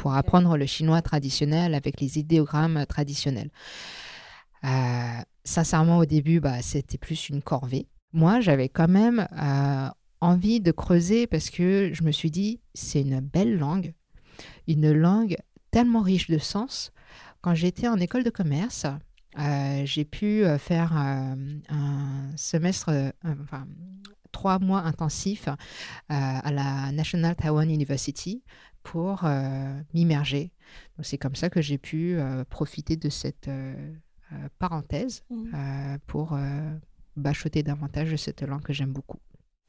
pour 0.02 0.16
apprendre 0.16 0.58
le 0.58 0.66
chinois 0.66 1.04
traditionnel 1.04 1.76
avec 1.76 2.02
les 2.02 2.18
idéogrammes 2.18 2.88
traditionnels. 2.88 3.52
Euh, 4.64 5.22
sincèrement, 5.44 6.00
au 6.00 6.06
début, 6.06 6.40
bah, 6.40 6.64
c'était 6.64 6.98
plus 6.98 7.30
une 7.30 7.44
corvée. 7.44 7.88
Moi, 8.12 8.40
j'avais 8.40 8.68
quand 8.68 8.88
même 8.88 9.28
euh, 9.40 9.88
envie 10.20 10.60
de 10.60 10.72
creuser 10.72 11.28
parce 11.28 11.52
que 11.52 11.92
je 11.94 12.02
me 12.02 12.12
suis 12.12 12.32
dit, 12.32 12.62
c'est 12.74 13.02
une 13.02 13.20
belle 13.20 13.60
langue, 13.60 13.94
une 14.68 14.92
langue 14.92 15.38
tellement 15.70 16.02
riche 16.02 16.32
de 16.32 16.40
sens. 16.40 16.92
Quand 17.42 17.54
j'étais 17.54 17.88
en 17.88 17.98
école 17.98 18.24
de 18.24 18.32
commerce, 18.32 18.88
euh, 19.38 19.84
j'ai 19.86 20.04
pu 20.04 20.44
faire 20.58 20.94
un 20.94 21.38
semestre, 22.36 23.14
enfin, 23.24 23.68
trois 24.32 24.58
mois 24.58 24.82
intensifs 24.82 25.48
à 26.10 26.52
la 26.52 26.92
National 26.92 27.36
Taiwan 27.36 27.70
University 27.70 28.42
pour 28.84 29.26
euh, 29.26 29.80
m'immerger. 29.94 30.52
Donc 30.98 31.06
c'est 31.06 31.18
comme 31.18 31.36
ça 31.36 31.50
que 31.50 31.62
j'ai 31.62 31.78
pu 31.78 32.16
euh, 32.16 32.44
profiter 32.46 32.96
de 32.96 33.10
cette 33.10 33.48
euh, 33.48 33.74
parenthèse 34.60 35.24
euh, 35.32 35.98
pour 36.08 36.38
bachoter 37.16 37.64
davantage 37.64 38.12
de 38.12 38.18
cette 38.18 38.42
langue 38.42 38.64
que 38.64 38.74
j'aime 38.74 38.94
beaucoup. 38.94 39.20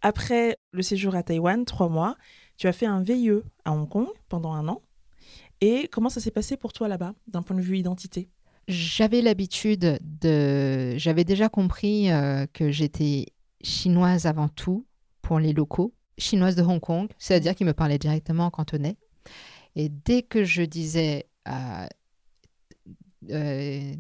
Après 0.01 0.57
le 0.73 0.83
séjour 0.83 1.15
à 1.15 1.23
Taïwan, 1.23 1.65
trois 1.65 1.89
mois, 1.89 2.17
tu 2.57 2.67
as 2.69 2.73
fait 2.73 2.87
un 2.87 3.03
VIE 3.03 3.43
à 3.65 3.73
Hong 3.73 3.89
Kong 3.89 4.07
pendant 4.29 4.53
un 4.53 4.69
an. 4.69 4.83
Et 5.61 5.89
comment 5.89 6.09
ça 6.09 6.21
s'est 6.21 6.31
passé 6.31 6.57
pour 6.57 6.73
toi 6.73 6.89
là-bas, 6.89 7.15
d'un 7.29 7.43
point 7.43 7.57
de 7.57 7.61
vue 7.61 7.79
identité? 7.79 8.29
J'avais 8.69 9.23
l'habitude 9.23 9.99
de... 10.01 10.97
J'avais 10.97 11.25
déjà 11.25 11.49
compris 11.49 12.11
euh, 12.11 12.47
que 12.53 12.71
j'étais 12.71 13.27
chinoise 13.63 14.27
avant 14.27 14.49
tout 14.49 14.87
pour 15.23 15.39
les 15.39 15.53
locaux, 15.53 15.95
chinoise 16.19 16.57
de 16.57 16.63
Hong 16.63 16.81
Kong, 16.81 17.09
c'est-à-dire 17.19 17.55
qu'ils 17.55 17.67
me 17.67 17.75
parlaient 17.75 17.99
directement 17.99 18.47
en 18.47 18.51
cantonais. 18.51 18.97
Et 19.77 19.89
dès 19.89 20.23
que 20.23 20.45
je 20.45 20.63
disais 20.63 21.27
euh, 21.49 21.87
euh, 23.31 23.95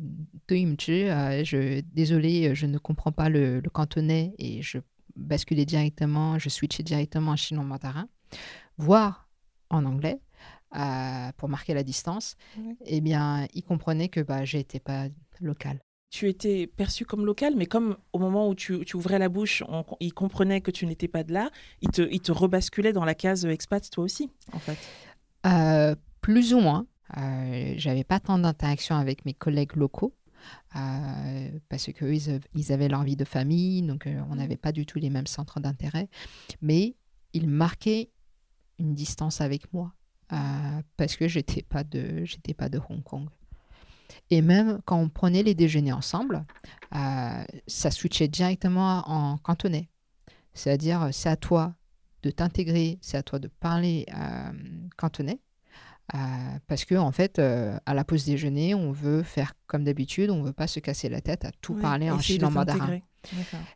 je, 1.45 1.81
désolé, 1.81 2.55
je 2.55 2.67
ne 2.67 2.79
comprends 2.79 3.13
pas 3.13 3.29
le, 3.29 3.63
cantonais 3.73 4.35
et 4.39 4.63
je 4.63 4.79
basculais 5.17 5.65
directement, 5.65 6.39
je 6.39 6.49
switchais 6.49 6.83
directement 6.83 7.33
en 7.33 7.37
chinois 7.37 7.65
mandarin, 7.65 8.09
voire 8.79 9.29
en 9.71 9.85
anglais, 9.85 10.21
euh, 10.77 11.31
pour 11.37 11.49
marquer 11.49 11.75
la 11.75 11.83
distance, 11.83 12.37
eh 12.85 13.01
bien, 13.01 13.47
il 13.55 13.63
comprenait 13.63 14.09
que 14.09 14.21
bah, 14.21 14.45
j'étais 14.45 14.81
pas 14.81 15.07
locale 15.41 15.81
tu 16.13 16.29
étais 16.29 16.67
perçu 16.67 17.07
comme 17.07 17.25
local, 17.25 17.55
mais 17.57 17.65
comme 17.65 17.97
au 18.13 18.19
moment 18.19 18.47
où 18.47 18.55
tu, 18.55 18.85
ouvrais 18.95 19.19
la 19.19 19.31
bouche, 19.31 19.65
on, 19.67 19.83
ils 19.99 20.13
comprenaient 20.13 20.61
que 20.61 20.71
tu 20.71 20.85
n'étais 20.85 21.09
pas 21.09 21.25
de 21.25 21.33
là, 21.33 21.51
ils 21.81 21.89
te, 21.89 22.03
ils 22.03 22.21
te 22.21 22.31
rebasculaient 22.31 22.93
dans 22.93 23.07
la 23.07 23.15
case 23.15 23.47
expat, 23.47 23.89
toi 23.91 24.05
aussi, 24.05 24.31
en 24.53 24.59
fait. 24.59 24.77
Euh, 25.47 25.95
plus 26.21 26.55
ou 26.55 26.61
moins. 26.61 26.87
Euh, 27.19 27.75
J'avais 27.77 28.05
pas 28.05 28.21
tant 28.21 28.39
d'interaction 28.39 28.97
avec 28.97 29.25
mes 29.25 29.35
collègues 29.35 29.77
locaux 29.77 30.15
euh, 30.77 31.51
parce 31.69 31.93
que 31.93 32.05
eux, 32.05 32.15
ils, 32.15 32.31
av- 32.31 32.47
ils 32.55 32.73
avaient 32.73 32.89
leur 32.89 33.03
vie 33.05 33.17
de 33.17 33.25
famille, 33.25 33.83
donc 33.83 34.09
on 34.31 34.37
n'avait 34.37 34.57
pas 34.57 34.73
du 34.73 34.87
tout 34.87 34.99
les 34.99 35.11
mêmes 35.11 35.27
centres 35.27 35.61
d'intérêt. 35.61 36.09
Mais 36.63 36.97
ils 37.33 37.49
marquaient 37.49 38.11
une 38.79 38.95
distance 38.95 39.41
avec 39.41 39.73
moi 39.73 39.93
parce 40.97 41.17
que 41.17 41.29
j'étais 41.29 41.61
pas 41.63 41.85
de 41.85 42.25
j'étais 42.25 42.55
pas 42.55 42.71
de 42.71 42.81
Hong 42.89 43.03
Kong. 43.03 43.29
Et 44.31 44.41
même 44.41 44.81
quand 44.87 44.97
on 44.97 45.11
prenait 45.11 45.43
les 45.43 45.55
déjeuners 45.55 45.93
ensemble, 45.93 46.45
euh, 46.95 47.45
ça 47.67 47.91
switchait 47.91 48.29
directement 48.29 49.03
en 49.07 49.37
cantonais. 49.39 49.91
C'est-à-dire, 50.55 51.09
c'est 51.13 51.29
à 51.29 51.37
toi 51.37 51.75
de 52.23 52.31
t'intégrer, 52.31 52.99
c'est 53.03 53.17
à 53.17 53.23
toi 53.23 53.39
de 53.39 53.49
parler 53.49 54.07
euh, 54.15 54.53
cantonais. 54.97 55.41
euh, 56.15 56.19
parce 56.67 56.85
que 56.85 56.95
en 56.97 57.13
fait, 57.13 57.39
euh, 57.39 57.79
à 57.87 57.95
la 57.95 58.05
pause 58.05 58.25
déjeuner, 58.27 58.75
on 58.75 58.93
veut 58.93 59.23
faire 59.23 59.55
comme 59.67 59.85
d'habitude, 59.85 60.31
on 60.31 60.43
veut 60.43 60.53
pas 60.53 60.67
se 60.67 60.81
casser 60.81 61.09
la 61.09 61.21
tête 61.21 61.45
à 61.45 61.53
tout 61.61 61.75
parler 61.83 62.11
en 62.11 62.19
chinois 62.35 62.51
mandarin. 62.51 62.87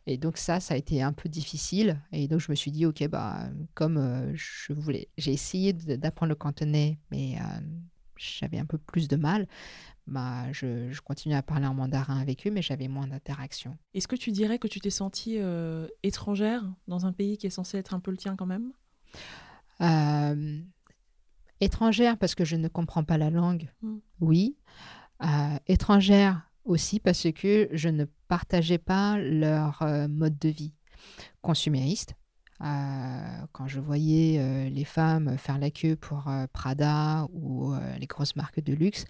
Et 0.05 0.17
donc 0.17 0.37
ça, 0.37 0.59
ça 0.59 0.73
a 0.73 0.77
été 0.77 1.01
un 1.01 1.13
peu 1.13 1.29
difficile. 1.29 2.01
Et 2.11 2.27
donc 2.27 2.41
je 2.41 2.51
me 2.51 2.55
suis 2.55 2.71
dit, 2.71 2.85
ok, 2.85 3.07
bah 3.07 3.49
comme 3.73 3.97
euh, 3.97 4.31
je 4.35 4.73
voulais, 4.73 5.07
j'ai 5.17 5.31
essayé 5.33 5.73
d'apprendre 5.73 6.29
le 6.29 6.35
cantonais, 6.35 6.99
mais 7.11 7.37
euh, 7.39 7.59
j'avais 8.17 8.59
un 8.59 8.65
peu 8.65 8.77
plus 8.77 9.07
de 9.07 9.15
mal. 9.15 9.47
Bah, 10.07 10.51
je, 10.53 10.89
je 10.91 11.01
continuais 11.01 11.35
à 11.35 11.41
parler 11.43 11.67
en 11.67 11.73
mandarin 11.73 12.17
avec 12.19 12.47
eux, 12.47 12.51
mais 12.51 12.61
j'avais 12.61 12.87
moins 12.87 13.07
d'interaction. 13.07 13.77
Est-ce 13.93 14.07
que 14.07 14.15
tu 14.15 14.31
dirais 14.31 14.57
que 14.57 14.67
tu 14.67 14.79
t'es 14.79 14.89
sentie 14.89 15.37
euh, 15.37 15.87
étrangère 16.01 16.63
dans 16.87 17.05
un 17.05 17.11
pays 17.11 17.37
qui 17.37 17.45
est 17.47 17.51
censé 17.51 17.77
être 17.77 17.93
un 17.93 17.99
peu 17.99 18.11
le 18.11 18.17
tien 18.17 18.35
quand 18.37 18.45
même? 18.45 18.71
Euh, 19.81 20.61
étrangère 21.59 22.17
parce 22.17 22.35
que 22.35 22.45
je 22.45 22.55
ne 22.55 22.67
comprends 22.67 23.03
pas 23.03 23.17
la 23.17 23.29
langue, 23.29 23.69
Mm. 23.81 23.97
oui. 24.21 24.55
Euh, 25.23 25.57
étrangère 25.67 26.49
aussi 26.63 26.99
parce 26.99 27.27
que 27.31 27.67
je 27.71 27.89
ne 27.89 28.05
partageais 28.27 28.77
pas 28.77 29.17
leur 29.17 29.83
mode 30.09 30.37
de 30.39 30.49
vie 30.49 30.73
consumériste. 31.41 32.13
Euh, 32.61 33.37
quand 33.51 33.67
je 33.67 33.79
voyais 33.79 34.39
euh, 34.39 34.69
les 34.69 34.83
femmes 34.83 35.37
faire 35.37 35.59
la 35.59 35.69
queue 35.69 35.95
pour 35.95 36.27
euh, 36.27 36.47
Prada 36.51 37.27
ou 37.31 37.73
les 37.99 38.07
grosses 38.07 38.35
marques 38.35 38.61
de 38.61 38.73
luxe, 38.73 39.05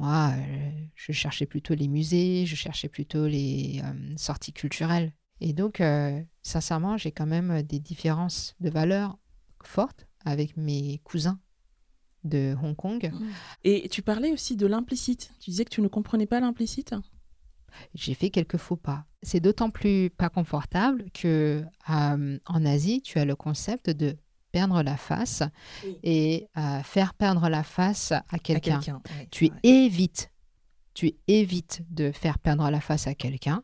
moi, 0.00 0.32
euh, 0.34 0.70
je 0.94 1.12
cherchais 1.12 1.44
plutôt 1.44 1.74
les 1.74 1.86
musées, 1.86 2.46
je 2.46 2.56
cherchais 2.56 2.88
plutôt 2.88 3.26
les 3.26 3.82
euh, 3.84 4.14
sorties 4.16 4.54
culturelles. 4.54 5.12
Et 5.42 5.52
donc, 5.52 5.80
euh, 5.80 6.22
sincèrement, 6.42 6.96
j'ai 6.96 7.12
quand 7.12 7.26
même 7.26 7.62
des 7.62 7.80
différences 7.80 8.54
de 8.60 8.70
valeurs 8.70 9.18
fortes 9.62 10.06
avec 10.24 10.56
mes 10.56 11.00
cousins 11.04 11.38
de 12.24 12.56
Hong 12.62 12.74
Kong. 12.76 13.12
Et 13.64 13.88
tu 13.90 14.00
parlais 14.00 14.32
aussi 14.32 14.56
de 14.56 14.66
l'implicite. 14.66 15.32
Tu 15.38 15.50
disais 15.50 15.64
que 15.64 15.70
tu 15.70 15.82
ne 15.82 15.88
comprenais 15.88 16.26
pas 16.26 16.40
l'implicite? 16.40 16.94
J'ai 17.94 18.14
fait 18.14 18.30
quelques 18.30 18.56
faux 18.56 18.76
pas. 18.76 19.04
C'est 19.22 19.40
d'autant 19.40 19.70
plus 19.70 20.10
pas 20.10 20.30
confortable 20.30 21.10
que 21.12 21.62
euh, 21.90 22.38
en 22.46 22.64
Asie, 22.64 23.02
tu 23.02 23.18
as 23.18 23.24
le 23.26 23.36
concept 23.36 23.90
de 23.90 24.16
perdre 24.52 24.82
la 24.82 24.96
face 24.96 25.42
Oui. 25.84 25.98
et 26.02 26.48
euh, 26.56 26.82
faire 26.82 27.14
perdre 27.14 27.48
la 27.48 27.62
face 27.62 28.12
à 28.12 28.38
quelqu'un. 28.38 28.80
tu 29.30 29.44
ouais. 29.46 29.50
évites, 29.62 30.30
tu 30.94 31.12
évites 31.28 31.82
de 31.90 32.12
faire 32.12 32.38
perdre 32.38 32.68
la 32.70 32.80
face 32.80 33.06
à 33.06 33.14
quelqu'un. 33.14 33.62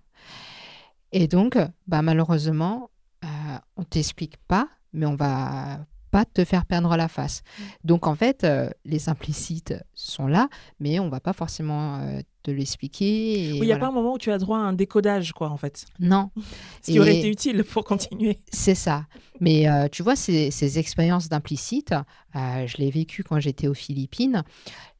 Et 1.12 1.28
donc, 1.28 1.56
bah, 1.86 2.02
malheureusement, 2.02 2.90
euh, 3.24 3.28
on 3.76 3.84
t'explique 3.84 4.36
pas, 4.48 4.68
mais 4.92 5.06
on 5.06 5.14
va 5.16 5.86
pas 6.16 6.24
te 6.24 6.46
faire 6.46 6.64
perdre 6.64 6.96
la 6.96 7.08
face. 7.08 7.42
Donc, 7.84 8.06
en 8.06 8.14
fait, 8.14 8.42
euh, 8.42 8.70
les 8.86 9.10
implicites 9.10 9.74
sont 9.92 10.26
là, 10.26 10.48
mais 10.80 10.98
on 10.98 11.10
va 11.10 11.20
pas 11.20 11.34
forcément 11.34 11.98
euh, 11.98 12.20
te 12.42 12.50
l'expliquer. 12.50 13.50
il 13.50 13.60
n'y 13.60 13.72
a 13.72 13.76
pas 13.76 13.88
un 13.88 13.92
moment 13.92 14.14
où 14.14 14.18
tu 14.18 14.32
as 14.32 14.38
droit 14.38 14.56
à 14.56 14.62
un 14.62 14.72
décodage, 14.72 15.34
quoi, 15.34 15.50
en 15.50 15.58
fait. 15.58 15.84
Non, 16.00 16.30
Ce 16.82 16.90
qui 16.90 16.98
aurait 16.98 17.18
été 17.18 17.28
utile 17.28 17.64
pour 17.64 17.84
continuer. 17.84 18.38
c'est 18.50 18.74
ça. 18.74 19.04
Mais 19.40 19.68
euh, 19.68 19.88
tu 19.92 20.02
vois, 20.02 20.16
ces, 20.16 20.50
ces 20.50 20.78
expériences 20.78 21.28
d'implicite, 21.28 21.92
je 22.34 22.76
l'ai 22.78 22.90
vécu 22.90 23.22
quand 23.22 23.38
j'étais 23.38 23.68
aux 23.68 23.74
Philippines. 23.74 24.42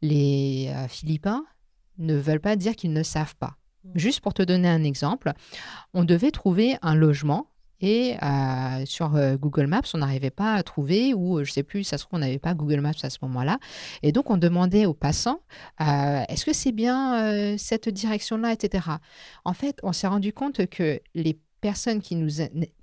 Les 0.02 0.70
Philippins 0.90 1.46
ne 1.96 2.14
veulent 2.14 2.40
pas 2.40 2.56
dire 2.56 2.76
qu'ils 2.76 2.92
ne 2.92 3.02
savent 3.02 3.36
pas. 3.36 3.56
Juste 3.94 4.20
pour 4.20 4.34
te 4.34 4.42
donner 4.42 4.68
un 4.68 4.84
exemple, 4.84 5.32
on 5.94 6.04
devait 6.04 6.30
trouver 6.30 6.76
un 6.82 6.94
logement 6.94 7.46
et 7.80 8.16
euh, 8.22 8.86
sur 8.86 9.16
euh, 9.16 9.36
Google 9.36 9.66
Maps, 9.66 9.82
on 9.94 9.98
n'arrivait 9.98 10.30
pas 10.30 10.54
à 10.54 10.62
trouver, 10.62 11.14
ou 11.14 11.38
euh, 11.38 11.44
je 11.44 11.52
sais 11.52 11.62
plus, 11.62 11.84
ça 11.84 11.98
se 11.98 12.04
trouve, 12.04 12.18
on 12.18 12.20
n'avait 12.20 12.38
pas 12.38 12.54
Google 12.54 12.80
Maps 12.80 12.92
à 13.02 13.10
ce 13.10 13.18
moment-là. 13.22 13.58
Et 14.02 14.12
donc, 14.12 14.30
on 14.30 14.36
demandait 14.36 14.86
aux 14.86 14.94
passants, 14.94 15.40
est-ce 15.78 16.44
que 16.44 16.52
c'est 16.52 16.72
bien 16.72 17.56
cette 17.58 17.88
direction-là, 17.88 18.52
etc. 18.52 18.86
En 19.44 19.52
fait, 19.52 19.78
on 19.82 19.92
s'est 19.92 20.06
rendu 20.06 20.32
compte 20.32 20.66
que 20.66 21.00
les 21.14 21.38
personnes 21.60 22.00
qui 22.00 22.16
nous, 22.16 22.30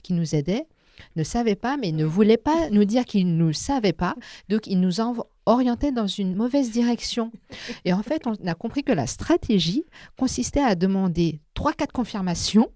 qui 0.03 0.13
nous 0.13 0.35
aidaient 0.35 0.67
ne 1.15 1.23
savait 1.23 1.55
pas, 1.55 1.77
mais 1.77 1.91
ne 1.91 2.05
voulait 2.05 2.37
pas 2.37 2.69
nous 2.69 2.85
dire 2.85 3.05
qu'il 3.05 3.37
ne 3.37 3.51
savait 3.51 3.93
pas. 3.93 4.15
Donc, 4.49 4.67
il 4.67 4.79
nous 4.79 5.01
a 5.01 5.11
orientés 5.45 5.91
dans 5.91 6.07
une 6.07 6.35
mauvaise 6.35 6.71
direction. 6.71 7.31
Et 7.85 7.93
en 7.93 8.03
fait, 8.03 8.27
on 8.27 8.35
a 8.47 8.53
compris 8.53 8.83
que 8.83 8.93
la 8.93 9.07
stratégie 9.07 9.85
consistait 10.17 10.63
à 10.63 10.75
demander 10.75 11.39
trois, 11.53 11.73
quatre 11.73 11.91
confirmations 11.91 12.69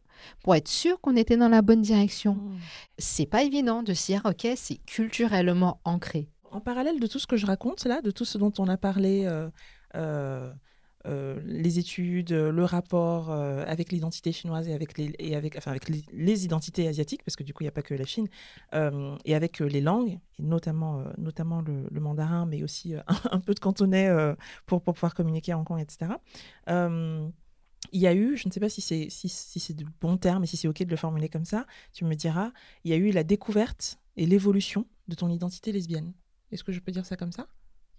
pour 0.43 0.55
être 0.55 0.67
sûr 0.67 0.99
qu'on 1.01 1.15
était 1.15 1.37
dans 1.37 1.49
la 1.49 1.61
bonne 1.61 1.81
direction. 1.81 2.35
Mmh. 2.35 2.57
C'est 2.97 3.25
pas 3.25 3.43
évident 3.43 3.83
de 3.83 3.93
se 3.93 4.05
dire, 4.07 4.21
OK, 4.25 4.47
c'est 4.55 4.77
culturellement 4.85 5.79
ancré. 5.83 6.29
En 6.51 6.61
parallèle 6.61 6.99
de 6.99 7.07
tout 7.07 7.19
ce 7.19 7.27
que 7.27 7.37
je 7.37 7.45
raconte 7.45 7.85
là, 7.85 8.01
de 8.01 8.11
tout 8.11 8.25
ce 8.25 8.37
dont 8.37 8.53
on 8.57 8.67
a 8.67 8.77
parlé, 8.77 9.25
euh, 9.25 9.49
euh, 9.95 10.51
euh, 11.05 11.39
les 11.45 11.79
études, 11.79 12.31
le 12.31 12.63
rapport 12.63 13.31
avec 13.31 13.91
l'identité 13.91 14.31
chinoise 14.31 14.67
et 14.67 14.73
avec 14.73 14.97
les, 14.97 15.13
et 15.19 15.35
avec, 15.35 15.57
enfin, 15.57 15.71
avec 15.71 15.89
les, 15.89 16.45
identités 16.45 16.87
asiatiques, 16.87 17.23
parce 17.23 17.35
que 17.35 17.43
du 17.43 17.53
coup, 17.53 17.63
il 17.63 17.65
n'y 17.65 17.69
a 17.69 17.73
pas 17.73 17.81
que 17.81 17.93
la 17.93 18.05
Chine, 18.05 18.27
et 18.73 19.35
avec 19.35 19.59
les 19.59 19.81
langues, 19.81 20.19
et 20.39 20.43
notamment, 20.43 21.03
notamment 21.17 21.61
le, 21.61 21.99
mandarin, 21.99 22.45
mais 22.45 22.63
aussi 22.63 22.93
un, 23.31 23.39
peu 23.39 23.53
de 23.53 23.59
cantonais 23.59 24.09
pour, 24.65 24.81
pour 24.81 24.93
pouvoir 24.93 25.13
communiquer 25.13 25.53
en 25.53 25.59
Hong 25.59 25.65
Kong, 25.65 25.81
etc 25.81 26.13
il 27.91 28.01
y 28.01 28.07
a 28.07 28.13
eu, 28.13 28.35
je 28.37 28.47
ne 28.47 28.51
sais 28.51 28.59
pas 28.59 28.69
si 28.69 28.81
c'est 28.81 29.09
si, 29.09 29.29
si 29.29 29.59
c'est 29.59 29.73
de 29.73 29.85
bons 30.01 30.17
termes 30.17 30.43
et 30.43 30.47
si 30.47 30.57
c'est 30.57 30.67
OK 30.67 30.83
de 30.83 30.89
le 30.89 30.97
formuler 30.97 31.29
comme 31.29 31.45
ça, 31.45 31.65
tu 31.93 32.05
me 32.05 32.15
diras, 32.15 32.51
il 32.83 32.91
y 32.91 32.93
a 32.93 32.97
eu 32.97 33.11
la 33.11 33.23
découverte 33.23 33.99
et 34.15 34.25
l'évolution 34.25 34.85
de 35.07 35.15
ton 35.15 35.29
identité 35.29 35.71
lesbienne. 35.71 36.13
Est-ce 36.51 36.63
que 36.63 36.71
je 36.71 36.79
peux 36.79 36.91
dire 36.91 37.05
ça 37.05 37.15
comme 37.15 37.31
ça? 37.31 37.47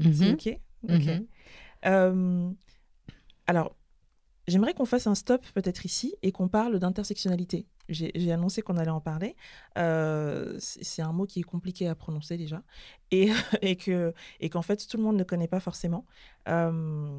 C'est 0.01 0.09
mhm. 0.09 0.35
OK, 0.35 0.61
mhm. 0.89 1.27
euh, 1.87 2.51
alors, 3.47 3.77
j'aimerais 4.47 4.75
qu'on 4.75 4.85
fasse 4.85 5.07
un 5.07 5.15
stop 5.15 5.45
peut-être 5.55 5.85
ici 5.85 6.15
et 6.23 6.33
qu'on 6.33 6.49
parle 6.49 6.79
d'intersectionnalité. 6.79 7.67
J'ai 7.89 8.33
annoncé 8.33 8.61
qu'on 8.61 8.77
allait 8.77 8.91
en 8.91 9.01
parler. 9.01 9.35
Euh, 9.79 10.55
c'est 10.61 11.01
un 11.01 11.13
mot 11.13 11.25
qui 11.25 11.41
est 11.41 11.45
compliqué 11.45 11.89
à 11.89 11.95
prononcer 11.95 12.37
déjà 12.37 12.63
et, 13.11 13.31
et 13.63 13.77
qu'en 13.77 14.13
et 14.41 14.51
qu'en 14.51 14.61
fait, 14.61 14.87
tout 14.87 14.99
le 14.99 15.03
monde 15.03 15.17
ne 15.17 15.25
connaît 15.25 15.49
pas 15.49 15.61
forcément. 15.61 16.05
Euh, 16.49 17.19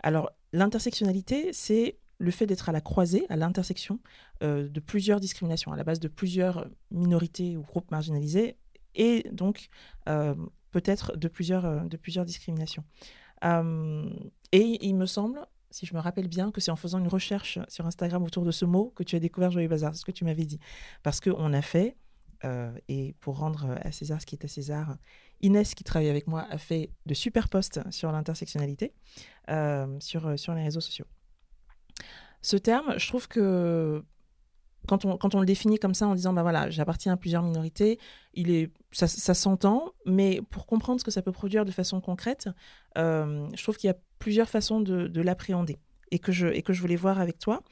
alors, 0.00 0.30
l'intersectionnalité, 0.52 1.52
c'est 1.52 1.98
le 2.22 2.30
fait 2.30 2.46
d'être 2.46 2.68
à 2.68 2.72
la 2.72 2.80
croisée, 2.80 3.26
à 3.28 3.36
l'intersection 3.36 3.98
euh, 4.42 4.68
de 4.68 4.80
plusieurs 4.80 5.18
discriminations, 5.18 5.72
à 5.72 5.76
la 5.76 5.84
base 5.84 5.98
de 5.98 6.08
plusieurs 6.08 6.68
minorités 6.90 7.56
ou 7.56 7.62
groupes 7.62 7.90
marginalisés, 7.90 8.56
et 8.94 9.28
donc 9.32 9.68
euh, 10.08 10.34
peut-être 10.70 11.16
de 11.16 11.28
plusieurs, 11.28 11.64
euh, 11.64 11.80
de 11.80 11.96
plusieurs 11.96 12.24
discriminations. 12.24 12.84
et 14.52 14.86
il 14.86 14.94
me 14.94 15.06
semble, 15.06 15.40
si 15.70 15.84
je 15.84 15.94
me 15.94 16.00
rappelle 16.00 16.28
bien, 16.28 16.52
que 16.52 16.60
c'est 16.60 16.70
en 16.70 16.76
faisant 16.76 17.00
une 17.00 17.08
recherche 17.08 17.58
sur 17.66 17.86
Instagram 17.86 18.22
autour 18.22 18.44
de 18.44 18.52
ce 18.52 18.64
mot 18.64 18.92
que 18.94 19.02
tu 19.02 19.16
as 19.16 19.20
découvert 19.20 19.50
Joyeux 19.50 19.68
Bazar, 19.68 19.92
c'est 19.94 20.00
ce 20.00 20.04
que 20.04 20.12
tu 20.12 20.24
m'avais 20.24 20.44
dit. 20.44 20.60
Parce 21.02 21.20
qu'on 21.20 21.52
a 21.52 21.62
fait, 21.62 21.96
et 22.88 23.14
pour 23.20 23.38
rendre 23.38 23.78
à 23.82 23.90
César 23.90 24.20
ce 24.20 24.26
qui 24.26 24.36
est 24.36 24.44
à 24.44 24.48
César, 24.48 24.96
Inès, 25.42 25.74
qui 25.74 25.84
travaille 25.84 26.08
avec 26.08 26.26
moi, 26.26 26.46
a 26.50 26.58
fait 26.58 26.90
de 27.06 27.14
super 27.14 27.48
posts 27.48 27.80
sur 27.90 28.10
l'intersectionnalité 28.12 28.94
sur, 30.00 30.38
sur 30.38 30.54
les 30.54 30.62
réseaux 30.62 30.80
sociaux. 30.80 31.06
Ce 32.42 32.56
terme, 32.56 32.94
je 32.98 33.06
trouve 33.08 33.28
que 33.28 34.04
quand 34.86 35.04
on, 35.04 35.16
quand 35.16 35.34
on 35.34 35.40
le 35.40 35.46
définit 35.46 35.78
comme 35.78 35.94
ça 35.94 36.06
en 36.06 36.14
disant 36.14 36.32
bah 36.32 36.42
voilà 36.42 36.70
j'appartiens 36.70 37.12
à 37.12 37.16
plusieurs 37.16 37.42
minorités 37.42 37.98
il 38.34 38.50
est 38.50 38.70
ça, 38.90 39.06
s'entend 39.06 39.92
mais 40.06 40.40
pour 40.50 40.66
comprendre 40.66 41.00
ce 41.00 41.04
que 41.04 41.10
ça 41.10 41.22
peut 41.22 41.32
produire 41.32 41.64
de 41.64 41.70
façon 41.70 42.00
concrète 42.00 42.48
euh, 42.98 43.46
je 43.54 43.62
trouve 43.62 43.76
qu'il 43.76 43.88
y 43.88 43.90
a 43.92 43.96
plusieurs 44.18 44.48
façons 44.48 44.80
de, 44.80 45.20
l'appréhender 45.20 45.78
et 46.10 46.18
que 46.18 46.32
je 46.32 46.48
et 46.48 46.62
que 46.62 46.72
je 46.72 46.80
voulais 46.80 46.96
voir 46.96 47.20
avec 47.20 47.38
toi 47.38 47.62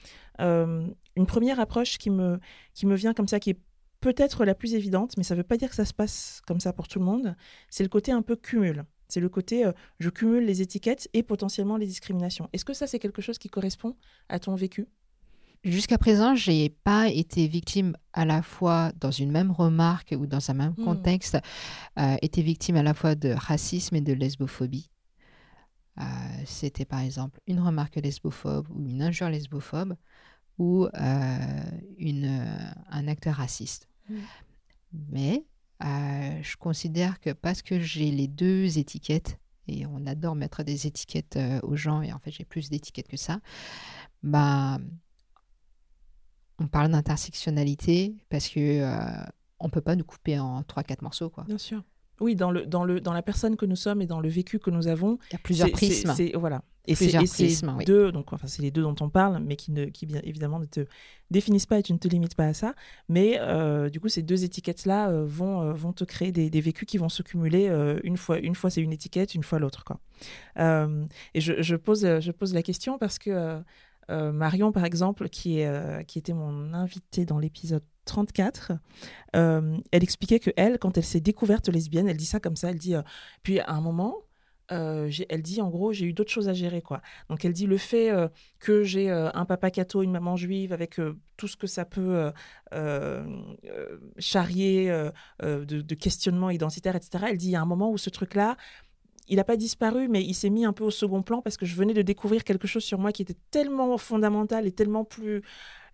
euh, 0.40 0.86
une 1.16 1.26
première 1.26 1.58
approche 1.60 1.98
qui 1.98 2.10
me 2.10 2.38
qui 2.74 2.86
me 2.86 2.94
vient 2.94 3.12
comme 3.12 3.28
ça 3.28 3.40
qui 3.40 3.50
est 3.50 3.58
peut-être 4.00 4.44
la 4.44 4.54
plus 4.54 4.74
évidente 4.74 5.16
mais 5.16 5.22
ça 5.22 5.34
ne 5.34 5.40
veut 5.40 5.46
pas 5.46 5.56
dire 5.56 5.68
que 5.68 5.74
ça 5.74 5.84
se 5.84 5.94
passe 5.94 6.40
comme 6.46 6.60
ça 6.60 6.72
pour 6.72 6.88
tout 6.88 6.98
le 6.98 7.04
monde 7.04 7.36
c'est 7.68 7.82
le 7.82 7.88
côté 7.88 8.12
un 8.12 8.22
peu 8.22 8.36
cumul 8.36 8.84
c'est 9.10 9.20
le 9.20 9.28
côté 9.28 9.66
euh, 9.66 9.72
je 9.98 10.08
cumule 10.08 10.44
les 10.44 10.62
étiquettes 10.62 11.08
et 11.12 11.22
potentiellement 11.22 11.76
les 11.76 11.86
discriminations. 11.86 12.48
Est-ce 12.52 12.64
que 12.64 12.72
ça, 12.72 12.86
c'est 12.86 12.98
quelque 12.98 13.22
chose 13.22 13.38
qui 13.38 13.48
correspond 13.48 13.96
à 14.28 14.38
ton 14.38 14.54
vécu? 14.54 14.86
Jusqu'à 15.62 15.98
présent, 15.98 16.34
je 16.34 16.50
n'ai 16.50 16.70
pas 16.70 17.08
été 17.08 17.46
victime 17.46 17.94
à 18.14 18.24
la 18.24 18.40
fois 18.40 18.92
dans 18.98 19.10
une 19.10 19.30
même 19.30 19.50
remarque 19.50 20.14
ou 20.18 20.26
dans 20.26 20.50
un 20.50 20.54
même 20.54 20.74
hmm. 20.78 20.84
contexte, 20.84 21.38
euh, 21.98 22.16
été 22.22 22.40
victime 22.40 22.76
à 22.76 22.82
la 22.82 22.94
fois 22.94 23.14
de 23.14 23.30
racisme 23.30 23.96
et 23.96 24.00
de 24.00 24.14
lesbophobie. 24.14 24.90
Euh, 25.98 26.02
c'était 26.46 26.86
par 26.86 27.00
exemple 27.00 27.40
une 27.46 27.60
remarque 27.60 27.96
lesbophobe 27.96 28.68
ou 28.70 28.80
une 28.88 29.02
injure 29.02 29.28
lesbophobe 29.28 29.96
ou 30.56 30.86
une, 31.98 32.74
un 32.90 33.08
acteur 33.08 33.36
raciste. 33.36 33.89
Mais 35.10 35.44
euh, 35.82 36.42
je 36.42 36.56
considère 36.56 37.20
que 37.20 37.30
parce 37.30 37.62
que 37.62 37.80
j'ai 37.80 38.10
les 38.10 38.28
deux 38.28 38.78
étiquettes, 38.78 39.38
et 39.66 39.86
on 39.86 40.06
adore 40.06 40.34
mettre 40.34 40.62
des 40.62 40.86
étiquettes 40.86 41.36
euh, 41.36 41.60
aux 41.62 41.76
gens, 41.76 42.02
et 42.02 42.12
en 42.12 42.18
fait 42.18 42.30
j'ai 42.30 42.44
plus 42.44 42.70
d'étiquettes 42.70 43.08
que 43.08 43.16
ça, 43.16 43.40
bah, 44.22 44.78
on 46.58 46.66
parle 46.66 46.90
d'intersectionnalité 46.90 48.16
parce 48.28 48.48
que 48.48 48.80
euh, 48.82 49.24
on 49.58 49.70
peut 49.70 49.80
pas 49.80 49.96
nous 49.96 50.04
couper 50.04 50.38
en 50.38 50.60
3-4 50.62 50.96
morceaux. 51.02 51.30
Quoi. 51.30 51.44
Bien 51.44 51.58
sûr. 51.58 51.82
Oui, 52.20 52.36
dans, 52.36 52.50
le, 52.50 52.66
dans, 52.66 52.84
le, 52.84 53.00
dans 53.00 53.14
la 53.14 53.22
personne 53.22 53.56
que 53.56 53.64
nous 53.64 53.76
sommes 53.76 54.02
et 54.02 54.06
dans 54.06 54.20
le 54.20 54.28
vécu 54.28 54.58
que 54.58 54.70
nous 54.70 54.88
avons. 54.88 55.18
Il 55.30 55.32
y 55.32 55.36
a 55.36 55.38
plusieurs 55.38 55.70
prismes. 55.70 56.14
voilà. 56.34 56.62
Et 56.90 57.26
c'est 57.26 57.84
deux, 57.84 58.10
donc 58.10 58.32
enfin 58.32 58.46
c'est 58.46 58.62
les 58.62 58.70
deux 58.70 58.82
dont 58.82 58.96
on 59.00 59.08
parle, 59.08 59.42
mais 59.44 59.56
qui 59.56 59.70
ne, 59.70 59.86
qui 59.86 60.06
bien 60.06 60.20
évidemment 60.24 60.58
ne 60.58 60.64
te 60.64 60.86
définissent 61.30 61.66
pas 61.66 61.78
et 61.78 61.82
tu 61.82 61.92
ne 61.92 61.98
te 61.98 62.08
limites 62.08 62.34
pas 62.34 62.46
à 62.46 62.54
ça. 62.54 62.74
Mais 63.08 63.38
euh, 63.40 63.88
du 63.88 64.00
coup, 64.00 64.08
ces 64.08 64.22
deux 64.22 64.44
étiquettes-là 64.44 65.10
euh, 65.10 65.24
vont, 65.24 65.62
euh, 65.62 65.72
vont 65.72 65.92
te 65.92 66.04
créer 66.04 66.32
des, 66.32 66.50
des, 66.50 66.60
vécus 66.60 66.86
qui 66.86 66.98
vont 66.98 67.08
se 67.08 67.22
cumuler 67.22 67.68
une 68.02 68.16
fois, 68.16 68.38
une 68.38 68.54
fois 68.54 68.70
c'est 68.70 68.80
une 68.80 68.92
étiquette, 68.92 69.34
une 69.34 69.44
fois 69.44 69.58
l'autre, 69.58 69.84
quoi. 69.84 70.00
et 70.56 71.40
je, 71.40 71.62
je, 71.62 71.76
pose, 71.76 72.00
je 72.20 72.30
pose 72.32 72.54
la 72.54 72.62
question 72.62 72.98
parce 72.98 73.18
que 73.18 73.62
Marion, 74.08 74.72
par 74.72 74.84
exemple, 74.84 75.28
qui, 75.28 75.60
est, 75.60 76.04
qui 76.06 76.18
était 76.18 76.34
mon 76.34 76.74
invitée 76.74 77.24
dans 77.24 77.38
l'épisode 77.38 77.84
34, 78.06 78.72
elle 79.32 79.82
expliquait 79.92 80.40
que 80.40 80.50
elle, 80.56 80.78
quand 80.78 80.98
elle 80.98 81.04
s'est 81.04 81.20
découverte 81.20 81.68
lesbienne, 81.68 82.08
elle 82.08 82.16
dit 82.16 82.26
ça 82.26 82.40
comme 82.40 82.56
ça, 82.56 82.70
elle 82.70 82.78
dit, 82.78 82.94
puis 83.42 83.60
à 83.60 83.70
un 83.70 83.80
moment, 83.80 84.16
euh, 84.72 85.10
elle 85.28 85.42
dit 85.42 85.60
en 85.60 85.68
gros, 85.68 85.92
j'ai 85.92 86.06
eu 86.06 86.12
d'autres 86.12 86.30
choses 86.30 86.48
à 86.48 86.52
gérer. 86.52 86.82
quoi. 86.82 87.02
Donc 87.28 87.44
elle 87.44 87.52
dit 87.52 87.66
le 87.66 87.76
fait 87.76 88.10
euh, 88.10 88.28
que 88.58 88.84
j'ai 88.84 89.10
euh, 89.10 89.30
un 89.34 89.44
papa 89.44 89.70
catho, 89.70 90.02
une 90.02 90.12
maman 90.12 90.36
juive, 90.36 90.72
avec 90.72 91.00
tout 91.36 91.48
ce 91.48 91.56
que 91.56 91.66
ça 91.66 91.84
peut 91.84 92.32
charrier 94.18 94.88
de, 95.42 95.64
de 95.64 95.94
questionnement 95.94 96.50
identitaire, 96.50 96.96
etc. 96.96 97.24
Elle 97.30 97.36
dit 97.36 97.48
il 97.48 97.52
y 97.52 97.56
a 97.56 97.62
un 97.62 97.66
moment 97.66 97.90
où 97.90 97.98
ce 97.98 98.10
truc-là, 98.10 98.56
il 99.28 99.36
n'a 99.36 99.44
pas 99.44 99.56
disparu, 99.56 100.08
mais 100.08 100.22
il 100.22 100.34
s'est 100.34 100.50
mis 100.50 100.64
un 100.64 100.72
peu 100.72 100.84
au 100.84 100.90
second 100.90 101.22
plan 101.22 101.40
parce 101.40 101.56
que 101.56 101.64
je 101.64 101.76
venais 101.76 101.94
de 101.94 102.02
découvrir 102.02 102.44
quelque 102.44 102.66
chose 102.66 102.84
sur 102.84 102.98
moi 102.98 103.12
qui 103.12 103.22
était 103.22 103.36
tellement 103.50 103.96
fondamental 103.96 104.66
et 104.66 104.72
tellement 104.72 105.04
plus 105.04 105.42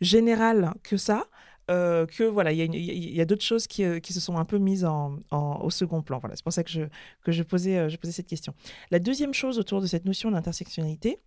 général 0.01 0.73
que 0.83 0.97
ça, 0.97 1.27
euh, 1.69 2.07
que 2.07 2.23
voilà, 2.23 2.53
il 2.53 2.59
y 2.59 3.21
a, 3.21 3.25
d'autres 3.25 3.45
choses 3.45 3.67
qui, 3.67 3.83
euh, 3.83 3.99
se 4.03 4.21
sont 4.21 4.37
un 4.37 4.45
peu 4.45 4.59
mises 4.59 4.87
au 5.31 5.71
second 5.71 6.01
plan. 6.01 6.21
Voilà, 6.21 6.37
c'est 6.37 6.45
pour 6.45 6.53
ça 6.53 6.63
que 6.63 6.79
euh, 6.79 6.89
je 7.27 7.43
posais 7.43 8.13
cette 8.13 8.29
question. 8.29 8.55
La 8.91 9.01
deuxième 9.01 9.35
chose 9.35 9.59
autour 9.59 9.81
de 9.81 9.87
cette 9.87 10.05
notion 10.05 10.31
d'intersectionnalité, 10.31 11.19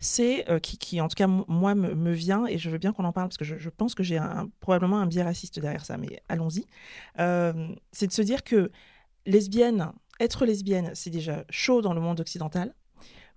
c'est 0.00 0.44
qui, 0.62 0.78
qui, 0.78 1.00
en 1.00 1.08
tout 1.08 1.14
cas, 1.14 1.26
moi, 1.26 1.74
me, 1.74 2.12
vient, 2.12 2.46
et 2.46 2.58
je 2.58 2.68
veux 2.68 2.78
bien 2.78 2.92
qu'on 2.92 3.04
en 3.04 3.12
parle, 3.12 3.28
parce 3.28 3.36
que 3.36 3.44
je, 3.44 3.68
pense 3.68 3.94
que 3.94 4.02
j'ai 4.02 4.18
probablement 4.60 4.98
un 4.98 5.06
biais 5.06 5.22
raciste 5.22 5.60
derrière 5.60 5.84
ça, 5.84 5.96
mais 5.98 6.22
allons-y, 6.28 6.66
c'est 7.16 8.06
de 8.06 8.12
se 8.12 8.22
dire 8.22 8.42
que 8.42 8.70
lesbienne, 9.26 9.92
être 10.20 10.46
lesbienne, 10.46 10.90
c'est 10.94 11.10
déjà 11.10 11.44
chaud 11.50 11.80
dans 11.80 11.94
le 11.94 12.00
monde 12.00 12.20
occidental, 12.20 12.74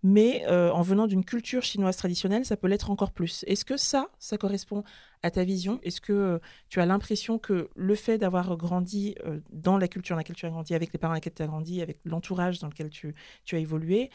mais 0.03 0.43
euh, 0.47 0.71
en 0.71 0.81
venant 0.81 1.07
d'une 1.07 1.23
culture 1.23 1.63
chinoise 1.63 1.97
traditionnelle, 1.97 2.45
ça 2.45 2.57
peut 2.57 2.67
l'être 2.67 2.89
encore 2.89 3.11
plus. 3.11 3.43
Est-ce 3.47 3.65
que 3.65 3.77
ça, 3.77 4.07
ça 4.19 4.37
correspond 4.37 4.83
à 5.21 5.29
ta 5.29 5.43
vision? 5.43 5.79
Est-ce 5.83 6.01
que 6.01 6.13
euh, 6.13 6.39
tu 6.69 6.81
as 6.81 6.85
l'impression 6.85 7.37
que 7.37 7.69
le 7.75 7.95
fait 7.95 8.17
d'avoir 8.17 8.57
grandi 8.57 9.15
euh, 9.25 9.39
dans 9.51 9.77
la 9.77 9.87
culture 9.87 10.15
dans 10.15 10.19
laquelle 10.19 10.35
tu 10.35 10.45
as 10.45 10.49
grandi, 10.49 10.73
avec 10.73 10.91
les 10.91 10.99
parents 10.99 11.13
dans 11.13 11.15
lesquels 11.15 11.33
tu 11.33 11.43
as 11.43 11.47
grandi, 11.47 11.81
avec 11.81 11.99
l'entourage 12.03 12.59
dans 12.59 12.67
lequel 12.67 12.89
tu, 12.89 13.13
as 13.51 13.57
évolué, 13.57 14.09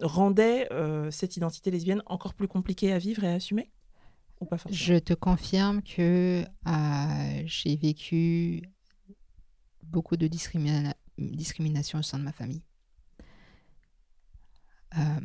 rendait 0.00 0.68
cette 1.10 1.36
identité 1.36 1.70
lesbienne 1.70 2.02
encore 2.06 2.34
plus 2.34 2.48
compliquée 2.48 2.92
à 2.92 2.98
vivre 2.98 3.24
et 3.24 3.28
à 3.28 3.34
assumer? 3.34 3.70
Je 4.70 4.94
te 4.94 5.14
confirme 5.14 5.82
que 5.82 6.44
j'ai 7.44 7.76
vécu 7.76 8.62
beaucoup 9.82 10.16
de 10.16 10.28
discrimination 10.28 11.98
au 11.98 12.02
sein 12.02 12.18
de 12.18 12.24
ma 12.24 12.32
famille. 12.32 12.62
Euh, 14.96 15.20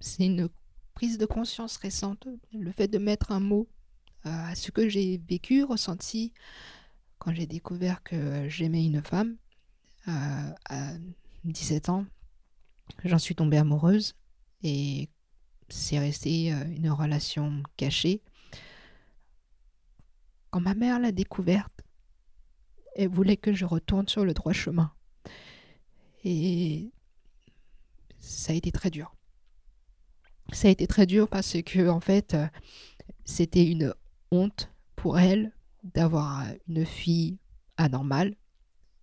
c'est 0.00 0.26
une 0.26 0.48
prise 0.94 1.18
de 1.18 1.26
conscience 1.26 1.76
récente, 1.76 2.26
le 2.52 2.72
fait 2.72 2.88
de 2.88 2.98
mettre 2.98 3.32
un 3.32 3.40
mot 3.40 3.68
euh, 4.26 4.30
à 4.30 4.54
ce 4.54 4.70
que 4.70 4.88
j'ai 4.88 5.18
vécu, 5.18 5.64
ressenti 5.64 6.32
quand 7.18 7.32
j'ai 7.32 7.46
découvert 7.46 8.02
que 8.02 8.48
j'aimais 8.48 8.84
une 8.84 9.02
femme 9.02 9.36
euh, 10.08 10.52
à 10.68 10.92
17 11.44 11.88
ans. 11.88 12.04
J'en 13.04 13.18
suis 13.18 13.34
tombée 13.34 13.56
amoureuse 13.56 14.14
et 14.62 15.08
c'est 15.68 15.98
resté 15.98 16.48
une 16.50 16.90
relation 16.90 17.62
cachée. 17.76 18.22
Quand 20.50 20.60
ma 20.60 20.74
mère 20.74 21.00
l'a 21.00 21.12
découverte, 21.12 21.72
Elle 22.94 23.08
voulait 23.08 23.38
que 23.38 23.54
je 23.54 23.64
retourne 23.64 24.06
sur 24.06 24.24
le 24.24 24.34
droit 24.34 24.52
chemin. 24.52 24.92
Et 26.24 26.92
ça 28.22 28.52
a 28.52 28.56
été 28.56 28.72
très 28.72 28.90
dur. 28.90 29.14
Ça 30.52 30.68
a 30.68 30.70
été 30.70 30.86
très 30.86 31.06
dur 31.06 31.28
parce 31.28 31.60
que, 31.62 31.88
en 31.88 32.00
fait, 32.00 32.36
c'était 33.24 33.66
une 33.66 33.92
honte 34.30 34.70
pour 34.96 35.18
elle 35.18 35.52
d'avoir 35.82 36.46
une 36.68 36.86
fille 36.86 37.38
anormale. 37.76 38.36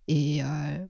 Et 0.08 0.42
euh, 0.42 0.86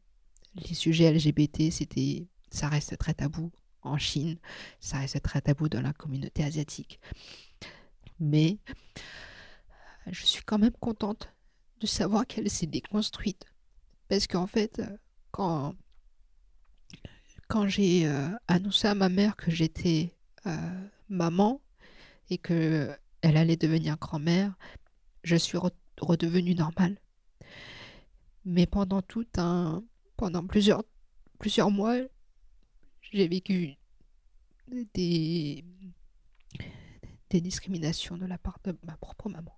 les 0.54 0.74
sujets 0.74 1.12
LGBT, 1.12 1.70
c'était, 1.70 2.28
ça 2.50 2.68
reste 2.68 2.96
très 2.96 3.14
tabou 3.14 3.50
en 3.82 3.98
Chine, 3.98 4.38
ça 4.78 4.98
reste 4.98 5.20
très 5.22 5.40
tabou 5.40 5.68
dans 5.68 5.82
la 5.82 5.92
communauté 5.92 6.44
asiatique. 6.44 7.00
Mais 8.20 8.58
je 10.06 10.24
suis 10.24 10.44
quand 10.44 10.58
même 10.58 10.76
contente 10.78 11.32
de 11.80 11.86
savoir 11.86 12.26
qu'elle 12.26 12.50
s'est 12.50 12.66
déconstruite. 12.66 13.44
Parce 14.08 14.26
qu'en 14.26 14.46
fait, 14.46 14.82
quand, 15.30 15.74
quand 17.50 17.66
j'ai 17.66 18.06
euh, 18.06 18.28
annoncé 18.46 18.86
à 18.86 18.94
ma 18.94 19.08
mère 19.08 19.34
que 19.34 19.50
j'étais 19.50 20.14
euh, 20.46 20.88
maman 21.08 21.60
et 22.30 22.38
que 22.38 22.96
elle 23.22 23.36
allait 23.36 23.56
devenir 23.56 23.98
grand-mère, 23.98 24.54
je 25.24 25.34
suis 25.34 25.58
redevenue 26.00 26.54
normale. 26.54 26.96
Mais 28.44 28.66
pendant 28.66 29.02
tout 29.02 29.26
un, 29.36 29.82
pendant 30.16 30.46
plusieurs, 30.46 30.84
plusieurs 31.40 31.72
mois, 31.72 31.96
j'ai 33.00 33.26
vécu 33.26 33.74
des, 34.94 35.64
des 37.30 37.40
discriminations 37.40 38.16
de 38.16 38.26
la 38.26 38.38
part 38.38 38.60
de 38.62 38.78
ma 38.84 38.96
propre 38.96 39.28
maman. 39.28 39.54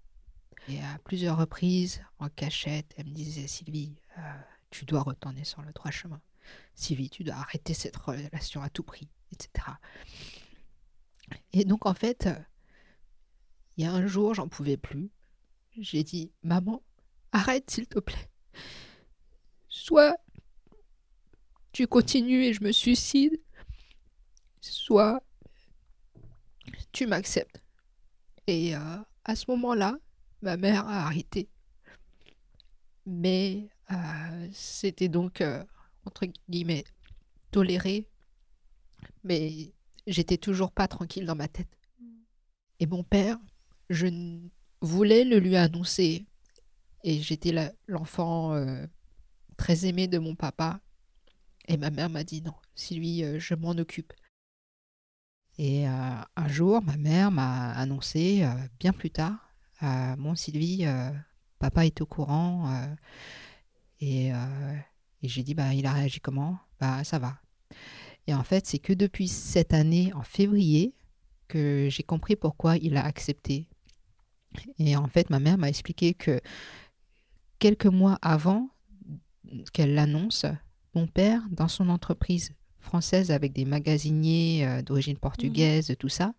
Et 0.68 0.80
à 0.80 0.98
plusieurs 1.04 1.36
reprises, 1.36 2.02
en 2.18 2.30
cachette, 2.30 2.94
elle 2.96 3.06
me 3.06 3.12
disait 3.12 3.46
Sylvie, 3.46 3.96
euh, 4.16 4.22
tu 4.70 4.86
dois 4.86 5.02
retourner 5.02 5.44
sur 5.44 5.60
le 5.60 5.72
droit 5.72 5.90
chemin. 5.90 6.22
Sylvie, 6.74 7.10
tu 7.10 7.24
dois 7.24 7.36
arrêter 7.36 7.74
cette 7.74 7.96
relation 7.96 8.62
à 8.62 8.68
tout 8.68 8.82
prix, 8.82 9.08
etc. 9.32 9.68
Et 11.52 11.64
donc, 11.64 11.86
en 11.86 11.94
fait, 11.94 12.28
il 13.76 13.84
y 13.84 13.86
a 13.86 13.92
un 13.92 14.06
jour, 14.06 14.34
j'en 14.34 14.48
pouvais 14.48 14.76
plus. 14.76 15.10
J'ai 15.78 16.04
dit 16.04 16.32
Maman, 16.42 16.82
arrête, 17.32 17.70
s'il 17.70 17.86
te 17.86 17.98
plaît. 17.98 18.30
Soit 19.68 20.16
tu 21.72 21.86
continues 21.86 22.44
et 22.44 22.52
je 22.52 22.62
me 22.62 22.72
suicide, 22.72 23.40
soit 24.60 25.22
tu 26.92 27.06
m'acceptes. 27.06 27.62
Et 28.46 28.76
euh, 28.76 28.96
à 29.24 29.34
ce 29.34 29.50
moment-là, 29.50 29.96
ma 30.42 30.56
mère 30.56 30.86
a 30.86 31.06
arrêté. 31.06 31.48
Mais 33.06 33.68
euh, 33.90 34.48
c'était 34.52 35.08
donc, 35.08 35.40
euh, 35.40 35.64
entre 36.04 36.26
guillemets, 36.48 36.84
toléré. 37.50 38.08
Mais 39.24 39.72
j'étais 40.06 40.36
toujours 40.36 40.72
pas 40.72 40.88
tranquille 40.88 41.26
dans 41.26 41.34
ma 41.34 41.48
tête. 41.48 41.68
Et 42.80 42.86
mon 42.86 43.04
père, 43.04 43.38
je 43.90 44.08
voulais 44.80 45.24
le 45.24 45.38
lui 45.38 45.56
annoncer. 45.56 46.26
Et 47.04 47.20
j'étais 47.20 47.52
l'enfant 47.88 48.56
très 49.56 49.86
aimé 49.86 50.06
de 50.06 50.18
mon 50.18 50.34
papa. 50.34 50.80
Et 51.68 51.76
ma 51.76 51.90
mère 51.90 52.10
m'a 52.10 52.24
dit 52.24 52.42
non, 52.42 52.54
si 52.74 52.94
lui, 52.94 53.24
je 53.38 53.54
m'en 53.54 53.72
occupe. 53.72 54.12
Et 55.58 55.86
un 55.86 56.48
jour, 56.48 56.82
ma 56.82 56.96
mère 56.96 57.30
m'a 57.30 57.72
annoncé, 57.72 58.48
bien 58.78 58.92
plus 58.92 59.10
tard, 59.10 59.52
euh, 59.82 60.16
mon 60.16 60.34
Sylvie, 60.36 60.86
euh, 60.86 61.10
papa 61.58 61.86
est 61.86 62.00
au 62.00 62.06
courant. 62.06 62.72
Euh, 62.72 62.94
et, 64.00 64.32
et 65.22 65.28
j'ai 65.28 65.42
dit, 65.42 65.54
bah, 65.54 65.74
il 65.74 65.86
a 65.86 65.92
réagi 65.92 66.20
comment? 66.20 66.58
Bah, 66.80 67.04
ça 67.04 67.18
va. 67.18 67.38
Et 68.26 68.34
en 68.34 68.42
fait, 68.42 68.66
c'est 68.66 68.78
que 68.78 68.92
depuis 68.92 69.28
cette 69.28 69.72
année, 69.72 70.12
en 70.14 70.22
février, 70.22 70.94
que 71.48 71.88
j'ai 71.90 72.02
compris 72.02 72.36
pourquoi 72.36 72.76
il 72.76 72.96
a 72.96 73.04
accepté. 73.04 73.66
Et 74.78 74.96
en 74.96 75.06
fait, 75.06 75.30
ma 75.30 75.38
mère 75.38 75.58
m'a 75.58 75.68
expliqué 75.68 76.14
que 76.14 76.40
quelques 77.58 77.86
mois 77.86 78.18
avant 78.22 78.68
qu'elle 79.72 79.94
l'annonce, 79.94 80.46
mon 80.94 81.06
père, 81.06 81.42
dans 81.50 81.68
son 81.68 81.88
entreprise 81.88 82.52
française 82.80 83.30
avec 83.30 83.52
des 83.52 83.64
magasiniers 83.64 84.82
d'origine 84.82 85.18
portugaise, 85.18 85.90
mmh. 85.90 85.96
tout 85.96 86.08
ça, 86.08 86.34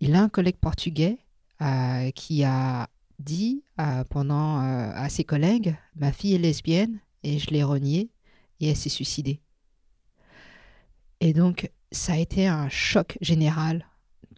il 0.00 0.14
a 0.14 0.22
un 0.22 0.28
collègue 0.28 0.56
portugais 0.56 1.18
euh, 1.60 2.10
qui 2.12 2.44
a 2.44 2.88
dit 3.18 3.64
euh, 3.80 4.04
pendant 4.04 4.62
euh, 4.62 4.92
à 4.94 5.08
ses 5.08 5.24
collègues 5.24 5.76
Ma 5.96 6.12
fille 6.12 6.34
est 6.34 6.38
lesbienne 6.38 7.00
et 7.22 7.38
je 7.38 7.50
l'ai 7.50 7.62
reniée 7.62 8.10
et 8.60 8.68
elle 8.68 8.76
s'est 8.76 8.88
suicidée. 8.88 9.40
Et 11.20 11.32
donc, 11.32 11.70
ça 11.90 12.12
a 12.14 12.18
été 12.18 12.46
un 12.46 12.68
choc 12.68 13.18
général. 13.20 13.86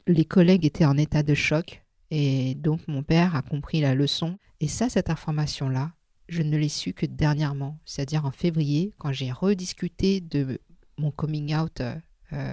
Les 0.07 0.25
collègues 0.25 0.65
étaient 0.65 0.85
en 0.85 0.97
état 0.97 1.23
de 1.23 1.35
choc 1.35 1.83
et 2.11 2.55
donc 2.55 2.87
mon 2.89 3.03
père 3.03 3.37
a 3.37 3.43
compris 3.43 3.81
la 3.81 3.95
leçon. 3.95 4.39
Et 4.61 4.69
ça, 4.69 4.89
cette 4.89 5.11
information-là, 5.11 5.93
je 6.29 6.43
ne 6.43 6.57
l'ai 6.57 6.69
su 6.69 6.93
que 6.93 7.07
dernièrement, 7.07 7.79
c'est-à-dire 7.85 8.25
en 8.25 8.31
février, 8.31 8.95
quand 8.99 9.13
j'ai 9.13 9.33
rediscuté 9.33 10.21
de 10.21 10.61
mon 10.97 11.11
coming 11.11 11.55
out 11.55 11.83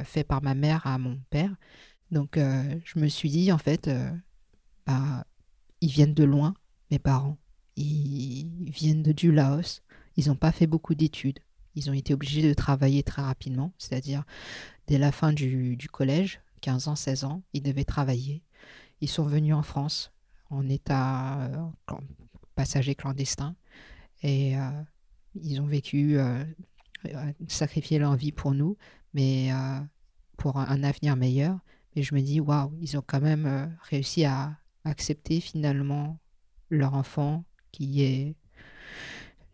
fait 0.04 0.24
par 0.24 0.42
ma 0.42 0.56
mère 0.56 0.88
à 0.88 0.98
mon 0.98 1.20
père. 1.30 1.56
Donc, 2.10 2.38
je 2.38 3.00
me 3.00 3.08
suis 3.08 3.30
dit, 3.30 3.52
en 3.52 3.58
fait, 3.58 3.90
bah, 4.86 5.26
ils 5.82 5.92
viennent 5.92 6.13
de 6.16 6.24
loin, 6.24 6.56
mes 6.90 7.00
parents. 7.00 7.38
Ils 7.76 8.72
viennent 8.72 9.04
du 9.04 9.32
Laos. 9.32 9.84
Ils 10.17 10.27
n'ont 10.27 10.36
pas 10.36 10.51
fait 10.51 10.67
beaucoup 10.67 10.95
d'études. 10.95 11.39
Ils 11.75 11.89
ont 11.89 11.93
été 11.93 12.13
obligés 12.13 12.41
de 12.41 12.53
travailler 12.53 13.03
très 13.03 13.21
rapidement, 13.21 13.71
c'est-à-dire 13.77 14.23
dès 14.88 14.97
la 14.97 15.12
fin 15.12 15.32
du, 15.32 15.77
collège, 15.91 16.41
15 16.62 16.88
ans, 16.88 16.95
16 16.95 17.23
ans, 17.23 17.43
ils 17.53 17.62
devaient 17.62 17.84
travailler. 17.84 18.43
Ils 18.99 19.10
sont 19.10 19.25
venus 19.25 19.53
en 19.53 19.62
France 19.62 20.12
en 20.49 20.67
état 20.69 21.41
euh, 21.41 21.95
passager 22.56 22.95
clandestin 22.95 23.56
et 24.23 24.58
euh, 24.58 24.71
ils 25.36 25.62
ont 25.62 25.67
vécu, 25.67 26.17
euh, 26.17 26.43
sacrifié 27.47 27.99
leur 27.99 28.15
vie 28.15 28.32
pour 28.32 28.53
nous, 28.53 28.75
mais 29.13 29.51
pour 30.36 30.58
un, 30.58 30.84
avenir 30.84 31.15
meilleur. 31.15 31.60
Et 31.95 32.01
je 32.01 32.15
me 32.15 32.21
dis, 32.21 32.39
waouh, 32.39 32.73
ils 32.82 32.97
ont 32.97 33.03
quand 33.06 33.21
même 33.21 33.77
réussi 33.84 34.25
à, 34.25 34.58
accepter 34.84 35.41
finalement 35.41 36.17
leur 36.69 36.93
enfant 36.93 37.43
qui 37.71 38.03
est 38.03 38.36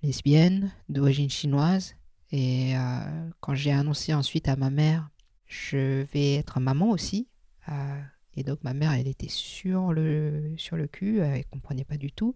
lesbienne, 0.03 0.71
d'origine 0.89 1.29
chinoise. 1.29 1.95
Et 2.31 2.75
euh, 2.75 3.29
quand 3.39 3.55
j'ai 3.55 3.71
annoncé 3.71 4.13
ensuite 4.13 4.47
à 4.47 4.55
ma 4.55 4.69
mère, 4.69 5.09
je 5.47 6.03
vais 6.13 6.35
être 6.35 6.59
maman 6.59 6.91
aussi. 6.91 7.27
Euh, 7.69 8.01
et 8.35 8.43
donc 8.43 8.63
ma 8.63 8.73
mère, 8.73 8.91
elle 8.91 9.07
était 9.07 9.29
sur 9.29 9.93
le, 9.93 10.53
sur 10.57 10.75
le 10.75 10.87
cul, 10.87 11.19
elle 11.19 11.39
ne 11.39 11.43
comprenait 11.43 11.85
pas 11.85 11.97
du 11.97 12.11
tout. 12.11 12.35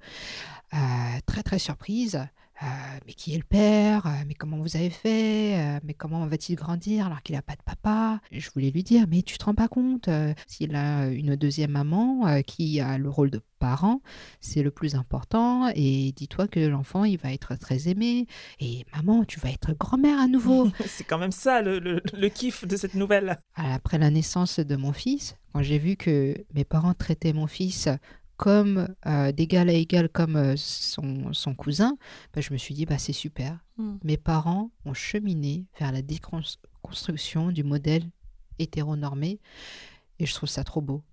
Euh, 0.73 0.77
très 1.25 1.43
très 1.43 1.59
surprise. 1.59 2.27
Euh, 2.63 2.65
mais 3.05 3.13
qui 3.13 3.33
est 3.33 3.37
le 3.37 3.43
père? 3.43 4.05
Euh, 4.07 4.23
Mais 4.27 4.33
comment 4.33 4.57
vous 4.57 4.75
avez 4.75 4.89
fait? 4.89 5.55
Euh, 5.57 5.79
Mais 5.83 5.93
comment 5.93 6.25
va-t-il 6.25 6.55
grandir 6.55 7.05
alors 7.05 7.21
qu'il 7.21 7.35
n'a 7.35 7.41
pas 7.41 7.55
de 7.55 7.61
papa? 7.63 8.19
Je 8.31 8.49
voulais 8.51 8.71
lui 8.71 8.83
dire, 8.83 9.05
mais 9.09 9.21
tu 9.21 9.37
te 9.37 9.45
rends 9.45 9.53
pas 9.53 9.67
compte 9.67 10.09
S'il 10.47 10.75
a 10.75 11.07
une 11.07 11.35
deuxième 11.35 11.71
maman 11.71 12.41
qui 12.43 12.79
a 12.79 12.97
le 12.97 13.09
rôle 13.09 13.29
de 13.29 13.41
parent, 13.59 14.01
c'est 14.39 14.63
le 14.63 14.71
plus 14.71 14.95
important. 14.95 15.69
Et 15.75 16.13
dis-toi 16.15 16.47
que 16.47 16.59
l'enfant, 16.59 17.03
il 17.03 17.17
va 17.17 17.33
être 17.33 17.55
très 17.55 17.87
aimé. 17.89 18.27
Et 18.59 18.85
maman, 18.95 19.23
tu 19.23 19.39
vas 19.39 19.49
être 19.49 19.73
grand-mère 19.73 20.19
à 20.19 20.27
nouveau. 20.27 20.69
c'est 20.85 21.03
quand 21.03 21.17
même 21.17 21.31
ça 21.31 21.61
le, 21.61 21.79
le, 21.79 22.29
kiff 22.29 22.65
de 22.67 22.75
cette 22.75 22.95
nouvelle. 22.95 23.39
Après 23.55 23.97
la 23.97 24.09
naissance 24.09 24.59
de 24.59 24.75
mon 24.75 24.93
fils, 24.93 25.35
quand 25.53 25.61
j'ai 25.61 25.79
vu 25.79 25.95
que 25.95 26.35
mes 26.53 26.65
parents 26.65 26.93
traitaient 26.93 27.33
mon 27.33 27.47
fils 27.47 27.89
comme 28.37 28.87
euh, 29.07 29.31
d'égal 29.31 29.69
à 29.69 29.73
égal 29.73 30.09
comme 30.09 30.35
euh, 30.35 30.53
son, 30.55 31.33
son, 31.33 31.55
cousin, 31.55 31.97
bah, 32.33 32.41
je 32.41 32.53
me 32.53 32.57
suis 32.57 32.75
dit, 32.75 32.85
bah, 32.85 32.99
c'est 32.99 33.13
super. 33.13 33.59
Hmm. 33.77 33.97
Mes 34.03 34.17
parents 34.17 34.71
ont 34.85 34.93
cheminé 34.93 35.65
vers 35.79 35.91
la 35.91 36.03
déconstruction 36.03 37.51
du 37.51 37.63
modèle 37.63 38.03
hétéronormé 38.59 39.39
et 40.19 40.25
je 40.25 40.33
trouve 40.33 40.49
ça 40.49 40.63
trop 40.63 40.81
beau. 40.81 41.03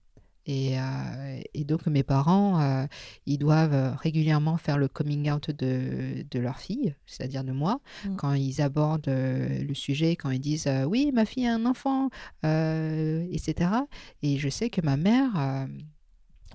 Et, 0.46 0.78
euh, 0.78 1.40
et 1.54 1.64
donc 1.64 1.86
mes 1.86 2.02
parents, 2.02 2.86
ils 3.24 3.38
doivent 3.38 3.96
régulièrement 3.96 4.58
faire 4.58 4.76
le 4.76 4.88
coming 4.88 5.30
out 5.30 5.50
de, 5.50 6.22
de 6.30 6.38
leur 6.38 6.58
fille, 6.58 6.94
c'est-à-dire 7.06 7.44
de 7.44 7.52
moi, 7.52 7.80
hmm. 8.04 8.16
quand 8.16 8.34
ils 8.34 8.60
abordent 8.60 9.08
le 9.08 9.72
sujet, 9.72 10.16
quand 10.16 10.30
ils 10.30 10.40
disent 10.40 10.68
oui, 10.86 11.12
ma 11.14 11.24
fille 11.24 11.46
a 11.46 11.54
un 11.54 11.64
enfant, 11.64 12.10
etc. 12.42 13.70
Et 14.20 14.36
je 14.36 14.50
sais 14.50 14.68
que 14.68 14.82
ma 14.82 14.98
mère 14.98 15.66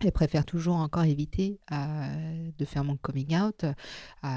elle 0.06 0.12
préfère 0.12 0.46
toujours 0.46 0.76
encore 0.76 1.04
éviter 1.04 1.60
euh, 1.72 2.52
de 2.58 2.66
faire 2.66 2.84
mon 2.84 2.98
coming 2.98 3.36
out 3.38 3.64
euh, 3.64 4.28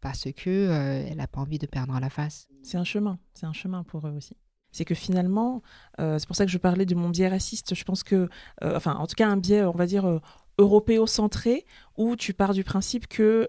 parce 0.00 0.28
que 0.32 0.48
euh, 0.50 1.06
elle 1.08 1.16
n'a 1.16 1.26
pas 1.26 1.40
envie 1.40 1.58
de 1.58 1.66
perdre 1.66 1.98
la 1.98 2.10
face. 2.10 2.48
C'est 2.62 2.76
un 2.76 2.84
chemin, 2.84 3.18
c'est 3.34 3.46
un 3.46 3.52
chemin 3.52 3.82
pour 3.84 4.06
eux 4.06 4.12
aussi. 4.12 4.36
C'est 4.72 4.84
que 4.84 4.94
finalement, 4.94 5.62
c'est 5.98 6.26
pour 6.28 6.36
ça 6.36 6.44
que 6.44 6.50
je 6.52 6.58
parlais 6.58 6.86
de 6.86 6.94
mon 6.94 7.08
biais 7.08 7.26
raciste. 7.26 7.74
Je 7.74 7.82
pense 7.82 8.04
que, 8.04 8.28
enfin, 8.62 8.94
en 8.94 9.08
tout 9.08 9.16
cas, 9.16 9.26
un 9.26 9.36
biais, 9.36 9.64
on 9.64 9.72
va 9.72 9.86
dire, 9.86 10.20
européo-centré, 10.58 11.66
où 11.96 12.14
tu 12.14 12.34
pars 12.34 12.54
du 12.54 12.62
principe 12.62 13.08
que 13.08 13.48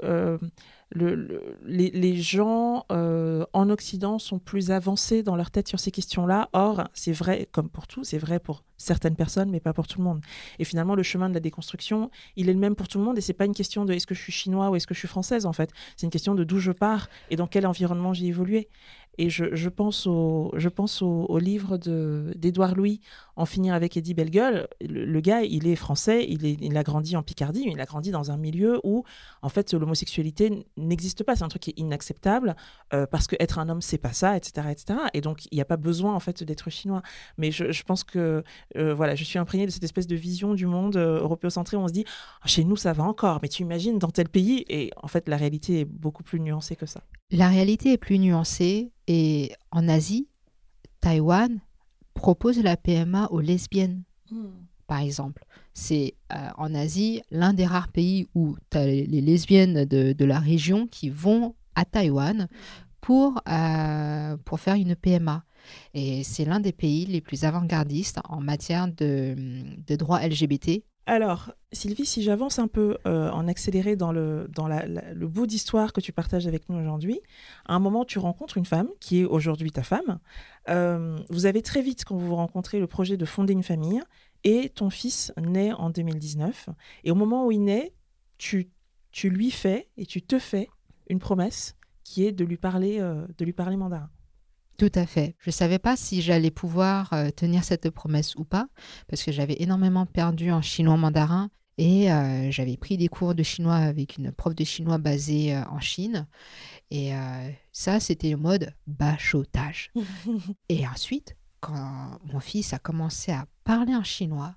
le, 0.92 1.16
le- 1.16 1.58
les, 1.66 2.18
gens 2.18 2.86
euh, 2.92 3.46
en 3.54 3.70
Occident 3.70 4.20
sont 4.20 4.40
plus 4.40 4.72
avancés 4.72 5.24
dans 5.24 5.36
leur 5.36 5.50
tête 5.52 5.68
sur 5.68 5.80
ces 5.80 5.92
questions-là. 5.92 6.50
Or, 6.54 6.84
c'est 6.94 7.14
vrai, 7.14 7.48
comme 7.52 7.70
pour 7.70 7.88
tout, 7.88 8.04
c'est 8.04 8.18
vrai 8.18 8.40
pour 8.40 8.64
certaines 8.78 9.16
personnes, 9.16 9.50
mais 9.52 9.60
pas 9.60 9.74
pour 9.74 9.88
tout 9.88 10.00
le 10.00 10.04
monde. 10.04 10.22
Et 10.60 10.64
finalement, 10.66 10.96
le 10.96 11.04
chemin 11.04 11.30
de 11.30 11.34
la 11.34 11.40
déconstruction, 11.40 12.10
il 12.36 12.50
est 12.50 12.54
le 12.54 12.60
même 12.60 12.76
pour 12.76 12.88
tout 12.88 12.98
le 12.98 13.04
monde. 13.06 13.18
Et 13.18 13.22
c'est 13.22 13.34
pas 13.34 13.46
une 13.46 13.54
question 13.54 13.86
de 13.86 13.94
est-ce 13.94 14.08
que 14.08 14.16
je 14.16 14.22
suis 14.22 14.32
chinois 14.32 14.70
ou 14.70 14.76
est-ce 14.76 14.88
que 14.88 14.94
je 14.94 15.00
suis 15.00 15.08
française, 15.08 15.46
en 15.46 15.54
fait. 15.54 15.72
C'est 15.96 16.06
une 16.08 16.12
question 16.12 16.36
de 16.36 16.44
d'où 16.44 16.58
je 16.60 16.72
pars 16.72 17.08
et 17.30 17.36
dans 17.36 17.48
quel 17.48 17.66
environnement 17.68 18.14
j'ai 18.14 18.26
évolué. 18.26 18.70
Et 19.18 19.30
je, 19.30 19.68
pense 19.70 20.08
au, 20.08 20.52
je 20.56 20.70
pense 20.70 21.02
au, 21.02 21.38
livre 21.38 21.78
de- 21.78 22.34
d'Édouard 22.38 22.76
Louis, 22.76 23.02
En 23.36 23.46
finir 23.46 23.74
avec 23.74 23.98
Eddie 23.98 24.14
Bellegueule. 24.14 24.68
Le, 24.80 25.06
le 25.06 25.20
gars, 25.22 25.44
il 25.44 25.68
est 25.68 25.76
français, 25.76 26.26
il, 26.28 26.46
est, 26.46 26.58
il 26.62 26.76
a 26.78 26.82
grandi 26.84 27.16
en 27.18 27.22
Picardie, 27.22 27.66
mais 27.66 27.74
il 27.74 27.82
a 27.82 27.86
grandi 27.86 28.10
dans 28.12 28.32
un 28.32 28.38
milieu 28.38 28.80
où, 28.84 29.04
en 29.42 29.50
fait, 29.50 29.74
l'homosexualité 29.74 30.66
n'existe 30.82 31.24
pas. 31.24 31.36
C'est 31.36 31.44
un 31.44 31.48
truc 31.48 31.64
qui 31.64 31.70
est 31.72 31.80
inacceptable 31.80 32.56
euh, 32.94 33.06
parce 33.06 33.28
que 33.28 33.36
être 33.40 33.60
un 33.60 33.70
homme, 33.70 33.82
c'est 33.82 33.98
pas 33.98 34.14
ça, 34.14 34.36
etc., 34.38 34.68
etc. 34.72 35.00
Et 35.14 35.22
donc, 35.22 35.46
il 35.52 35.56
n'y 35.56 35.62
a 35.62 35.66
pas 35.66 35.78
besoin, 35.78 36.14
en 36.14 36.20
fait, 36.20 36.44
d'être 36.44 36.70
chinois. 36.70 37.02
Mais 37.38 37.52
je, 37.52 37.72
je 37.72 37.84
pense 37.84 38.04
que, 38.04 38.44
euh, 38.78 38.94
voilà, 38.94 39.16
je 39.16 39.24
suis 39.24 39.40
imprégnée 39.40 39.66
de 39.66 39.72
cette 39.72 39.84
espèce 39.84 40.08
de 40.08 40.16
vision 40.16 40.54
du 40.54 40.66
monde 40.66 40.98
euh, 40.98 41.22
européocentré 41.22 41.78
où 41.78 41.82
on 41.82 41.88
se 41.88 41.94
dit, 41.94 42.06
Ah, 42.42 42.48
chez 42.48 42.64
nous, 42.64 42.76
ça 42.76 42.94
va 42.94 43.04
encore, 43.04 43.40
mais 43.42 43.48
tu 43.48 43.62
imagines 43.62 44.00
dans 44.00 44.10
tel 44.10 44.30
pays. 44.30 44.66
Et 44.70 44.92
en 44.98 45.08
fait, 45.08 45.28
la 45.30 45.38
réalité 45.38 45.82
est 45.82 45.86
beaucoup 45.86 46.24
plus 46.24 46.40
nuancée 46.40 46.76
que 46.76 46.86
ça. 46.86 47.02
La 47.32 47.48
réalité 47.48 47.94
est 47.94 47.98
plus 47.98 48.20
nuancée 48.20 48.92
et 49.08 49.54
en 49.72 49.88
Asie, 49.88 50.28
Taïwan 51.00 51.60
propose 52.14 52.62
la 52.62 52.78
PMA 52.78 53.28
aux 53.32 53.40
lesbiennes, 53.40 54.04
par 54.88 55.00
exemple. 55.00 55.46
C'est 55.74 56.16
euh, 56.34 56.36
en 56.58 56.74
Asie 56.76 57.22
l'un 57.32 57.54
des 57.54 57.66
rares 57.66 57.88
pays 57.90 58.28
où 58.36 58.56
tu 58.70 58.78
as 58.78 58.86
les, 58.86 59.06
les 59.06 59.22
lesbiennes 59.22 59.86
de, 59.86 60.26
la 60.26 60.40
région 60.40 60.88
qui 60.88 61.10
vont 61.10 61.56
à 61.76 61.86
Taïwan 61.86 62.48
pour, 63.00 63.42
euh, 63.50 64.38
pour 64.46 64.60
faire 64.60 64.76
une 64.76 64.96
PMA. 64.96 65.44
Et 65.94 66.24
c'est 66.24 66.46
l'un 66.46 66.60
des 66.60 66.72
pays 66.72 67.06
les 67.06 67.22
plus 67.22 67.44
avant-gardistes 67.44 68.20
en 68.28 68.42
matière 68.42 68.88
de, 68.88 69.36
de 69.88 69.96
droits 69.96 70.26
LGBT. 70.26 70.84
Alors, 71.08 71.52
Sylvie, 71.72 72.06
si 72.06 72.22
j'avance 72.22 72.60
un 72.60 72.68
peu 72.68 72.98
euh, 73.08 73.30
en 73.32 73.48
accéléré 73.48 73.96
dans 73.96 74.12
le, 74.12 74.48
dans 74.54 74.68
le 74.68 75.28
bout 75.28 75.48
d'histoire 75.48 75.94
que 75.94 76.02
tu 76.02 76.14
partages 76.14 76.48
avec 76.48 76.70
nous 76.70 76.78
aujourd'hui, 76.78 77.22
à 77.66 77.76
un 77.76 77.80
moment, 77.80 78.06
tu 78.06 78.20
rencontres 78.20 78.58
une 78.58 78.66
femme 78.66 78.88
qui 79.00 79.22
est 79.22 79.26
aujourd'hui 79.26 79.72
ta 79.72 79.84
femme. 79.84 80.20
Vous 81.30 81.46
avez 81.46 81.62
très 81.62 81.82
vite, 81.82 82.06
quand 82.06 82.16
vous 82.16 82.28
vous 82.28 82.36
rencontrez, 82.36 82.80
le 82.80 82.88
projet 82.88 83.18
de 83.18 83.26
fonder 83.26 83.54
une 83.54 83.64
famille 83.64 84.02
et 84.44 84.70
ton 84.70 84.90
fils 84.90 85.32
naît 85.38 85.74
en 85.74 85.90
2019. 85.90 86.70
Et 87.04 87.12
au 87.12 87.16
moment 87.16 87.46
où 87.46 87.52
il 87.52 87.64
naît, 87.64 87.94
tu, 88.38 88.70
tu 89.12 89.30
lui 89.30 89.52
fais 89.52 89.90
et 89.98 90.06
tu 90.06 90.22
te 90.22 90.40
fais 90.40 90.68
une 91.10 91.20
promesse 91.20 91.76
qui 92.04 92.26
est 92.26 92.32
de 92.32 92.44
lui 92.44 92.58
parler, 92.58 93.00
euh, 93.00 93.26
de 93.38 93.46
lui 93.46 93.54
parler 93.54 93.78
mandarin. 93.78 94.10
Tout 94.78 94.92
à 94.96 95.06
fait. 95.06 95.36
Je 95.40 95.50
ne 95.50 95.54
savais 95.54 95.80
pas 95.80 95.96
si 95.96 96.22
j'allais 96.22 96.50
pouvoir 96.50 97.14
euh, 97.14 97.30
tenir 97.30 97.64
cette 97.64 97.90
promesse 97.92 98.36
ou 98.36 98.44
pas, 98.44 98.68
parce 99.08 99.24
que 99.24 99.32
j'avais 99.32 99.58
énormément 99.60 100.06
perdu 100.06 100.52
en 100.52 100.62
chinois 100.62 100.98
mandarin 100.98 101.52
et 101.78 102.12
euh, 102.12 102.50
j'avais 102.52 102.78
pris 102.78 102.98
des 102.98 103.08
cours 103.08 103.36
de 103.36 103.44
chinois 103.44 103.76
avec 103.76 104.18
une 104.18 104.32
prof 104.32 104.56
de 104.56 104.64
chinois 104.64 104.98
basée 104.98 105.56
en 105.56 105.80
Chine. 105.80 106.28
Et 106.90 107.14
ça, 107.72 108.02
c'était 108.02 108.32
le 108.32 108.38
mode 108.38 108.74
bachotage. 108.86 109.94
et 110.70 110.86
ensuite, 110.86 111.38
quand 111.62 112.20
mon 112.26 112.40
fils 112.42 112.74
a 112.74 112.80
commencé 112.80 113.32
à 113.32 113.46
parler 113.64 113.96
en 113.96 114.04
chinois 114.04 114.56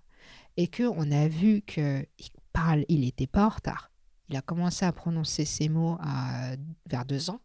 et 0.56 0.66
qu'on 0.68 1.10
a 1.12 1.28
vu 1.28 1.62
qu'il 1.62 2.06
parle, 2.52 2.84
il 2.88 3.00
n'était 3.02 3.26
pas 3.28 3.46
en 3.46 3.50
retard. 3.50 3.90
Il 4.30 4.36
a 4.36 4.42
commencé 4.42 4.84
à 4.84 4.92
prononcer 4.92 5.44
ces 5.44 5.68
mots 5.68 5.96
à, 6.00 6.56
vers 6.88 7.04
deux 7.04 7.30
ans. 7.30 7.40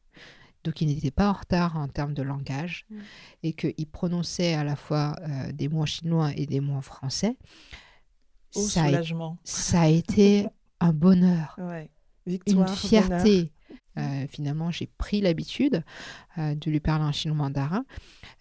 Donc, 0.63 0.81
il 0.81 0.87
n'était 0.87 1.11
pas 1.11 1.29
en 1.29 1.33
retard 1.33 1.77
en 1.77 1.87
termes 1.87 2.13
de 2.13 2.21
langage 2.23 2.85
Mm. 2.89 2.97
et 3.43 3.53
qu'il 3.53 3.87
prononçait 3.87 4.53
à 4.55 4.63
la 4.63 4.75
fois 4.75 5.15
euh, 5.21 5.51
des 5.51 5.67
mots 5.69 5.81
en 5.81 5.85
chinois 5.85 6.31
et 6.35 6.45
des 6.45 6.59
mots 6.59 6.75
en 6.75 6.81
français. 6.81 7.37
Au 8.55 8.61
Ça 8.61 8.83
a, 8.83 8.85
soulagement. 8.87 9.37
ça 9.43 9.81
a 9.81 9.87
été 9.87 10.47
un 10.79 10.91
bonheur, 10.93 11.55
Ouais. 11.59 11.89
une 12.25 12.33
Victoire, 12.33 12.69
fierté. 12.77 13.51
Euh, 13.99 14.27
finalement, 14.27 14.71
j'ai 14.71 14.87
pris 14.87 15.21
l'habitude 15.21 15.83
euh, 16.37 16.55
de 16.55 16.71
lui 16.71 16.79
parler 16.79 17.05
en 17.05 17.11
chinois 17.11 17.37
mandarin 17.37 17.85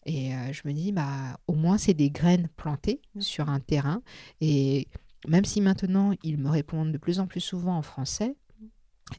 et 0.06 0.34
euh, 0.34 0.52
je 0.52 0.62
me 0.64 0.72
dis, 0.72 0.92
bah, 0.92 1.38
au 1.46 1.54
moins, 1.54 1.78
c'est 1.78 1.94
des 1.94 2.10
graines 2.10 2.48
plantées 2.56 3.00
Mm. 3.14 3.20
sur 3.20 3.48
un 3.48 3.60
terrain. 3.60 4.02
Et 4.40 4.88
même 5.26 5.44
si 5.44 5.60
maintenant, 5.60 6.12
il 6.22 6.38
me 6.38 6.48
répond 6.48 6.84
de 6.84 6.98
plus 6.98 7.20
en 7.20 7.26
plus 7.26 7.40
souvent 7.40 7.76
en 7.76 7.82
français, 7.82 8.36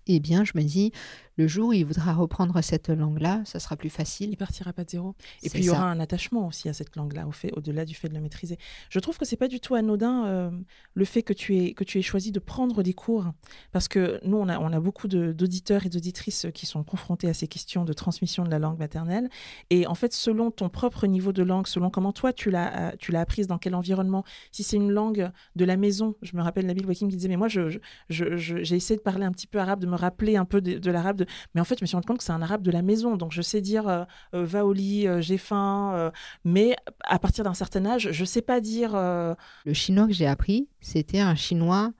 eh 0.07 0.19
bien, 0.19 0.43
je 0.43 0.51
me 0.55 0.61
dis, 0.61 0.91
le 1.39 1.47
jour 1.47 1.69
où 1.69 1.73
il 1.73 1.85
voudra 1.85 2.13
reprendre 2.13 2.61
cette 2.61 2.89
langue-là, 2.89 3.41
ça 3.45 3.59
sera 3.59 3.77
plus 3.77 3.89
facile. 3.89 4.29
Il 4.31 4.35
partira 4.35 4.73
pas 4.73 4.83
de 4.83 4.89
zéro. 4.89 5.15
Et 5.41 5.49
puis 5.49 5.59
il 5.59 5.65
y 5.67 5.69
aura 5.69 5.79
ça. 5.79 5.85
un 5.85 6.01
attachement 6.01 6.45
aussi 6.47 6.67
à 6.67 6.73
cette 6.73 6.97
langue-là, 6.97 7.25
au 7.27 7.31
fait, 7.31 7.53
au-delà 7.55 7.85
du 7.85 7.95
fait 7.95 8.09
de 8.09 8.13
la 8.13 8.19
maîtriser. 8.19 8.57
Je 8.89 8.99
trouve 8.99 9.17
que 9.17 9.23
c'est 9.23 9.37
pas 9.37 9.47
du 9.47 9.61
tout 9.61 9.73
anodin 9.73 10.25
euh, 10.25 10.51
le 10.93 11.05
fait 11.05 11.23
que 11.23 11.31
tu 11.31 11.55
aies 11.57 11.73
que 11.73 11.85
tu 11.85 11.97
aies 11.97 12.01
choisi 12.01 12.33
de 12.33 12.39
prendre 12.39 12.83
des 12.83 12.93
cours, 12.93 13.25
parce 13.71 13.87
que 13.87 14.19
nous 14.25 14.35
on 14.35 14.49
a 14.49 14.59
on 14.59 14.73
a 14.73 14.81
beaucoup 14.81 15.07
d'auditeurs 15.07 15.85
et 15.85 15.89
d'auditrices 15.89 16.47
qui 16.53 16.65
sont 16.65 16.83
confrontés 16.83 17.29
à 17.29 17.33
ces 17.33 17.47
questions 17.47 17.85
de 17.85 17.93
transmission 17.93 18.43
de 18.43 18.49
la 18.51 18.59
langue 18.59 18.77
maternelle. 18.77 19.29
Et 19.69 19.87
en 19.87 19.95
fait, 19.95 20.11
selon 20.11 20.51
ton 20.51 20.67
propre 20.67 21.07
niveau 21.07 21.31
de 21.31 21.43
langue, 21.43 21.67
selon 21.67 21.89
comment 21.89 22.11
toi 22.11 22.33
tu 22.33 22.51
l'as 22.51 22.89
euh, 22.89 22.91
tu 22.99 23.13
l'as 23.13 23.21
apprise, 23.21 23.47
dans 23.47 23.57
quel 23.59 23.75
environnement, 23.75 24.25
si 24.51 24.63
c'est 24.63 24.75
une 24.75 24.91
langue 24.91 25.31
de 25.55 25.63
la 25.63 25.77
maison, 25.77 26.15
je 26.21 26.35
me 26.35 26.41
rappelle 26.41 26.65
Nabil 26.65 26.85
Wakim 26.85 27.07
qui 27.07 27.15
disait 27.15 27.29
mais 27.29 27.37
moi 27.37 27.47
je 27.47 27.79
j'ai 28.09 28.75
essayé 28.75 28.97
de 28.97 29.01
parler 29.01 29.23
un 29.25 29.31
petit 29.31 29.47
peu 29.47 29.59
arabe, 29.59 29.79
de 29.79 29.87
me 29.87 29.95
rappeler 29.95 30.35
un 30.35 30.45
peu 30.45 30.59
de, 30.59 30.77
de 30.79 30.91
l'arabe, 30.91 31.15
de- 31.17 31.25
mais 31.53 31.61
en 31.61 31.63
fait 31.63 31.77
je 31.79 31.83
me 31.83 31.87
suis 31.87 31.95
rendu 31.95 32.07
compte 32.07 32.17
que 32.17 32.23
c'est 32.23 32.31
un 32.31 32.41
arabe 32.41 32.61
de 32.61 32.71
la 32.71 32.81
maison, 32.81 33.17
donc 33.17 33.31
je 33.31 33.41
sais 33.41 33.61
dire 33.61 33.87
euh, 33.87 34.03
euh, 34.33 34.45
va 34.45 34.65
au 34.65 34.73
lit, 34.73 35.07
euh, 35.07 35.21
j'ai 35.21 35.37
faim, 35.37 35.91
euh, 35.95 36.11
mais 36.43 36.75
à 37.03 37.19
partir 37.19 37.43
d'un 37.43 37.53
certain 37.53 37.85
âge, 37.85 38.09
je 38.11 38.25
sais 38.25 38.41
pas 38.41 38.61
dire. 38.61 38.93
Le 38.93 39.73
chinois 39.73 40.07
que 40.07 40.13
j'ai 40.13 40.27
appris, 40.27 40.67
c'était 40.81 41.19
un 41.19 41.35
chinois 41.35 41.91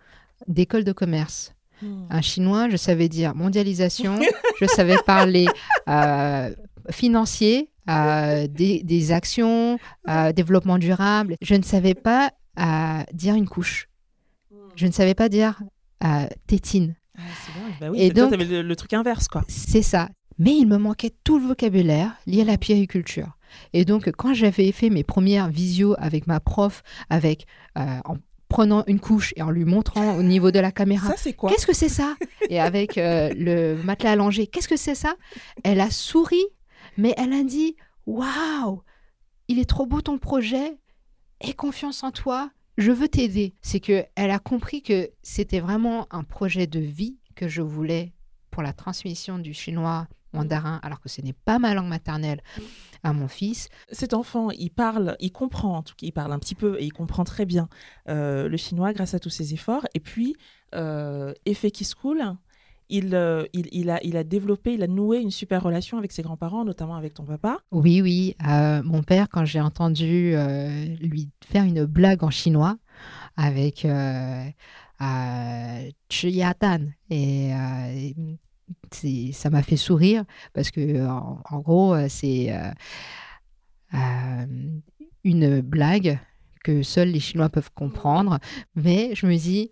d'école 0.48 0.84
de 0.84 0.92
commerce. 0.92 1.54
Un 2.10 2.22
chinois, 2.22 2.68
je 2.68 2.76
savais 2.76 3.08
dire 3.08 3.36
mondialisation, 3.36 4.20
je 4.60 4.66
savais 4.66 4.98
parler 5.06 5.48
financier, 6.90 7.70
des, 7.88 8.82
des 8.84 9.12
actions, 9.12 9.80
développement 10.36 10.78
durable. 10.78 11.36
Je 11.42 11.56
ne 11.56 11.64
savais 11.64 11.96
pas 11.96 12.32
dire 13.14 13.36
une 13.36 13.48
couche. 13.48 13.88
Je 14.76 14.88
ne 14.88 14.92
savais 14.92 15.16
pas 15.16 15.30
dire 15.30 15.62
tétine. 16.48 16.96
Ah, 17.20 17.22
c'est. 17.46 17.80
Bah 17.82 17.92
oui, 17.92 18.02
Et 18.02 18.12
toi, 18.14 18.28
donc- 18.28 18.40
le, 18.40 18.62
le 18.62 18.76
truc 18.76 18.94
inverse, 18.94 19.28
quoi. 19.28 19.44
C'est 19.48 19.82
ça. 19.82 20.10
Mais 20.38 20.56
il 20.56 20.68
me 20.68 20.78
manquait 20.78 21.12
tout 21.24 21.38
le 21.40 21.46
vocabulaire 21.48 22.14
lié 22.26 22.42
à 22.42 22.46
la 22.46 22.58
puériculture. 22.58 23.38
Et 23.74 23.84
donc, 23.84 24.10
quand 24.12 24.34
j'avais 24.34 24.72
fait 24.72 24.90
mes 24.90 25.04
premières 25.04 25.50
visios 25.50 25.96
avec 25.98 26.28
ma 26.28 26.40
prof, 26.40 26.82
avec 27.10 27.46
euh, 27.78 28.00
en 28.06 28.16
prenant 28.48 28.84
une 28.88 29.00
couche 29.00 29.34
et 29.36 29.42
en 29.44 29.50
lui 29.52 29.66
montrant 29.66 30.16
au 30.16 30.24
niveau 30.24 30.50
de 30.52 30.60
la 30.60 30.72
caméra, 30.72 31.08
Ça, 31.10 31.16
c'est 31.18 31.34
quoi? 31.34 31.50
Qu'est-ce 31.52 31.68
que 31.68 31.74
c'est 31.76 31.90
ça? 31.90 32.16
Et 32.50 32.60
avec 32.60 32.98
euh, 32.98 33.32
le 33.36 33.76
matelas 33.84 34.12
allongé, 34.12 34.48
qu'est-ce 34.48 34.68
que 34.68 34.78
c'est 34.78 34.96
ça? 34.96 35.16
Elle 35.64 35.82
a 35.82 35.92
souri, 35.92 36.44
mais 36.98 37.14
elle 37.18 37.34
a 37.34 37.44
dit 37.44 37.76
Waouh, 38.08 38.82
il 39.50 39.60
est 39.60 39.70
trop 39.70 39.86
beau 39.86 40.02
ton 40.02 40.18
projet, 40.18 40.78
aie 41.42 41.54
confiance 41.54 42.04
en 42.04 42.12
toi, 42.12 42.50
je 42.80 42.92
veux 42.92 43.10
t'aider. 43.10 43.56
C'est 43.62 43.80
que 43.80 44.06
elle 44.16 44.32
a 44.32 44.40
compris 44.40 44.82
que 44.82 45.10
c'était 45.22 45.60
vraiment 45.60 46.08
un 46.12 46.24
projet 46.24 46.66
de 46.66 46.80
vie 46.80 47.18
que 47.36 47.48
je 47.48 47.62
voulais 47.62 48.14
pour 48.52 48.64
la 48.64 48.74
transmission 48.74 49.38
du 49.38 49.54
chinois 49.54 50.08
mandarin, 50.34 50.80
alors 50.84 51.02
que 51.02 51.10
ce 51.10 51.22
n'est 51.22 51.34
pas 51.34 51.60
ma 51.60 51.74
langue 51.74 51.88
maternelle, 51.88 52.42
à 53.04 53.14
mon 53.14 53.28
fils. 53.28 53.68
Cet 53.92 54.14
enfant, 54.14 54.52
il 54.52 54.70
parle, 54.70 55.16
il 55.20 55.32
comprend, 55.32 55.78
en 55.78 55.84
tout 55.84 55.96
cas, 55.96 56.06
il 56.06 56.12
parle 56.12 56.32
un 56.32 56.40
petit 56.40 56.56
peu 56.56 56.80
et 56.80 56.86
il 56.86 56.94
comprend 56.94 57.24
très 57.24 57.46
bien 57.46 57.68
euh, 58.08 58.48
le 58.48 58.58
chinois 58.58 58.94
grâce 58.94 59.14
à 59.14 59.20
tous 59.20 59.30
ses 59.30 59.54
efforts. 59.54 59.88
Et 59.94 60.00
puis, 60.00 60.36
euh, 60.76 61.34
effet 61.46 61.72
qui 61.72 61.84
se 61.84 61.96
coule, 61.96 62.24
il, 62.90 63.16
euh, 63.16 63.46
il, 63.54 63.68
il 63.72 63.90
a, 63.90 64.04
il 64.04 64.18
a 64.18 64.24
développé, 64.24 64.74
il 64.74 64.84
a 64.84 64.88
noué 64.88 65.20
une 65.20 65.32
super 65.32 65.64
relation 65.64 65.98
avec 65.98 66.12
ses 66.12 66.22
grands-parents, 66.22 66.66
notamment 66.66 66.96
avec 66.96 67.14
ton 67.14 67.24
papa. 67.24 67.60
Oui, 67.72 68.02
oui. 68.02 68.36
euh, 68.48 68.82
mon 68.84 69.04
père, 69.04 69.30
quand 69.30 69.46
j'ai 69.46 69.62
entendu 69.62 70.34
euh, 70.34 70.86
lui 71.00 71.30
faire 71.46 71.64
une 71.64 71.86
blague 71.86 72.24
en 72.24 72.30
chinois 72.30 72.78
avec 73.38 73.86
Dan, 73.86 74.54
et 77.10 77.52
ça 79.32 79.50
m'a 79.50 79.64
fait 79.64 79.78
sourire 79.78 80.26
parce 80.54 80.72
que 80.72 81.08
en, 81.08 81.42
en 81.50 81.60
gros, 81.60 81.96
c'est 82.10 82.54
euh, 83.94 84.46
une 85.24 85.62
blague 85.62 86.20
que 86.64 86.84
seuls 86.84 87.10
les 87.10 87.22
Chinois 87.22 87.50
peuvent 87.50 87.72
comprendre. 87.74 88.40
Mais 88.76 89.16
je 89.16 89.26
me 89.26 89.38
dis, 89.38 89.72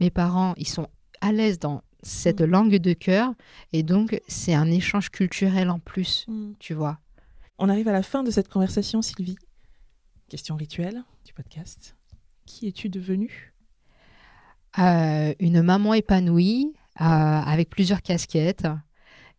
mes 0.00 0.10
parents, 0.10 0.54
ils 0.58 0.68
sont 0.68 0.88
à 1.22 1.32
l'aise 1.32 1.58
dans 1.58 1.82
cette 2.02 2.40
langue 2.40 2.76
de 2.76 2.92
cœur 2.92 3.34
et 3.72 3.82
donc 3.82 4.20
c'est 4.28 4.54
un 4.54 4.70
échange 4.70 5.10
culturel 5.10 5.70
en 5.70 5.78
plus, 5.78 6.26
tu 6.58 6.74
vois. 6.74 6.98
On 7.58 7.68
arrive 7.68 7.88
à 7.88 7.92
la 7.92 8.02
fin 8.02 8.22
de 8.22 8.30
cette 8.30 8.48
conversation, 8.48 9.02
Sylvie. 9.02 9.36
Question 10.28 10.56
rituelle 10.56 11.04
du 11.24 11.32
podcast. 11.32 11.96
Qui 12.46 12.68
es-tu 12.68 12.88
devenue? 12.88 13.52
Euh, 14.78 15.34
une 15.40 15.62
maman 15.62 15.94
épanouie 15.94 16.72
avec 16.96 17.70
plusieurs 17.70 18.02
casquettes. 18.02 18.66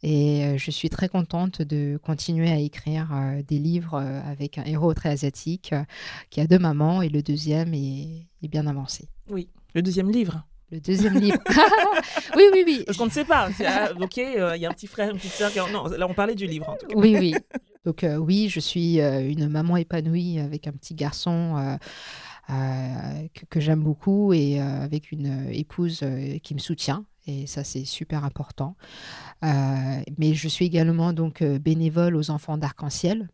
Et 0.03 0.55
je 0.57 0.71
suis 0.71 0.89
très 0.89 1.09
contente 1.09 1.61
de 1.61 1.99
continuer 2.03 2.49
à 2.49 2.57
écrire 2.57 3.09
des 3.47 3.59
livres 3.59 3.99
avec 3.99 4.57
un 4.57 4.63
héros 4.63 4.95
très 4.95 5.09
asiatique 5.09 5.75
qui 6.31 6.41
a 6.41 6.47
deux 6.47 6.57
mamans 6.57 7.03
et 7.03 7.09
le 7.09 7.21
deuxième 7.21 7.73
est, 7.75 8.27
est 8.41 8.47
bien 8.47 8.65
avancé. 8.65 9.07
Oui, 9.29 9.49
le 9.75 9.83
deuxième 9.83 10.09
livre. 10.09 10.43
Le 10.71 10.79
deuxième 10.79 11.19
livre. 11.19 11.37
oui, 12.35 12.43
oui, 12.53 12.63
oui. 12.65 12.83
Parce 12.85 12.97
qu'on 12.97 13.05
ne 13.05 13.11
sait 13.11 13.25
pas. 13.25 13.49
Ah, 13.65 13.89
ok, 13.99 14.17
il 14.17 14.61
y 14.61 14.65
a 14.65 14.69
un 14.69 14.73
petit 14.73 14.87
frère, 14.87 15.09
une 15.09 15.17
petite 15.17 15.31
sœur. 15.31 15.51
Non, 15.71 15.87
là, 15.87 16.07
on 16.07 16.13
parlait 16.13 16.35
du 16.35 16.47
livre. 16.47 16.69
En 16.69 16.75
tout 16.75 16.87
cas. 16.87 16.95
Oui, 16.95 17.15
oui. 17.19 17.35
Donc, 17.85 18.05
oui, 18.19 18.47
je 18.49 18.59
suis 18.59 18.99
une 18.99 19.47
maman 19.47 19.77
épanouie 19.77 20.39
avec 20.39 20.67
un 20.67 20.71
petit 20.71 20.95
garçon. 20.95 21.77
que, 22.47 23.45
que 23.49 23.59
j'aime 23.59 23.81
beaucoup 23.81 24.33
et 24.33 24.59
avec 24.59 25.11
une 25.11 25.49
épouse 25.51 26.03
qui 26.43 26.53
me 26.53 26.59
soutient 26.59 27.05
et 27.27 27.47
ça 27.47 27.63
c'est 27.63 27.85
super 27.85 28.23
important. 28.23 28.75
Euh, 29.43 30.01
mais 30.17 30.33
je 30.33 30.47
suis 30.47 30.65
également 30.65 31.13
donc 31.13 31.41
euh, 31.41 31.59
bénévole 31.59 32.15
aux 32.15 32.31
enfants 32.31 32.57
d'arc-en-ciel. 32.57 33.29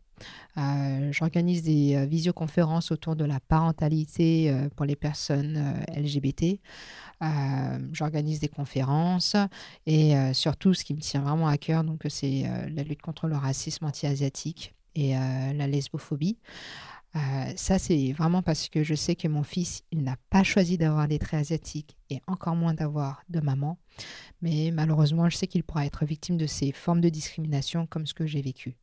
Euh, 0.56 1.12
j'organise 1.12 1.62
des 1.62 2.06
visioconférences 2.06 2.90
autour 2.90 3.14
de 3.14 3.24
la 3.24 3.38
parentalité 3.38 4.52
pour 4.74 4.84
les 4.84 4.96
personnes 4.96 5.74
LGBT. 5.96 6.60
J'organise 7.92 8.40
des 8.40 8.48
conférences 8.48 9.36
et 9.86 10.14
surtout 10.32 10.74
ce 10.74 10.84
qui 10.84 10.94
me 10.94 11.00
tient 11.00 11.20
vraiment 11.20 11.48
à 11.48 11.58
cœur, 11.58 11.82
donc 11.84 12.02
c'est 12.08 12.44
la 12.70 12.82
lutte 12.82 13.02
contre 13.02 13.26
le 13.26 13.36
racisme 13.36 13.84
anti-asiatique 13.84 14.74
et 14.94 15.14
la 15.14 15.66
lesbophobie. 15.66 16.38
Euh, 17.16 17.52
ça, 17.56 17.78
c'est 17.78 18.12
vraiment 18.12 18.42
parce 18.42 18.68
que 18.68 18.82
je 18.82 18.94
sais 18.94 19.14
que 19.14 19.28
mon 19.28 19.42
fils, 19.42 19.82
il 19.90 20.02
n'a 20.02 20.16
pas 20.30 20.42
choisi 20.42 20.76
d'avoir 20.76 21.08
des 21.08 21.18
traits 21.18 21.40
asiatiques 21.40 21.96
et 22.10 22.20
encore 22.26 22.54
moins 22.54 22.74
d'avoir 22.74 23.22
de 23.28 23.40
maman. 23.40 23.78
Mais 24.42 24.70
malheureusement, 24.72 25.28
je 25.28 25.36
sais 25.36 25.46
qu'il 25.46 25.64
pourra 25.64 25.86
être 25.86 26.04
victime 26.04 26.36
de 26.36 26.46
ces 26.46 26.72
formes 26.72 27.00
de 27.00 27.08
discrimination 27.08 27.86
comme 27.86 28.06
ce 28.06 28.14
que 28.14 28.26
j'ai 28.26 28.42
vécu. 28.42 28.76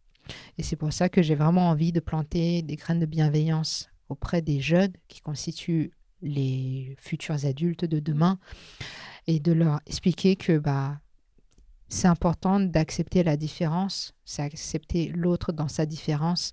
Et 0.58 0.64
c'est 0.64 0.76
pour 0.76 0.92
ça 0.92 1.08
que 1.08 1.22
j'ai 1.22 1.36
vraiment 1.36 1.70
envie 1.70 1.92
de 1.92 2.00
planter 2.00 2.64
des 2.64 2.76
graines 2.76 3.00
de 3.00 3.06
bienveillance 3.06 3.90
auprès 4.10 4.42
des 4.42 4.60
jeunes 4.60 4.94
qui 5.08 5.22
constituent 5.22 5.92
les 6.22 6.96
futurs 7.00 7.46
adultes 7.46 7.86
de 7.86 8.00
demain 8.00 8.40
et 9.28 9.40
de 9.40 9.52
leur 9.52 9.80
expliquer 9.86 10.36
que 10.36 10.58
bah, 10.58 11.00
c'est 11.90 12.08
important 12.08 12.60
d'accepter 12.60 13.24
la 13.24 13.38
différence, 13.38 14.14
c'est 14.26 14.42
accepter 14.42 15.12
l'autre 15.16 15.52
dans 15.52 15.68
sa 15.68 15.86
différence 15.86 16.52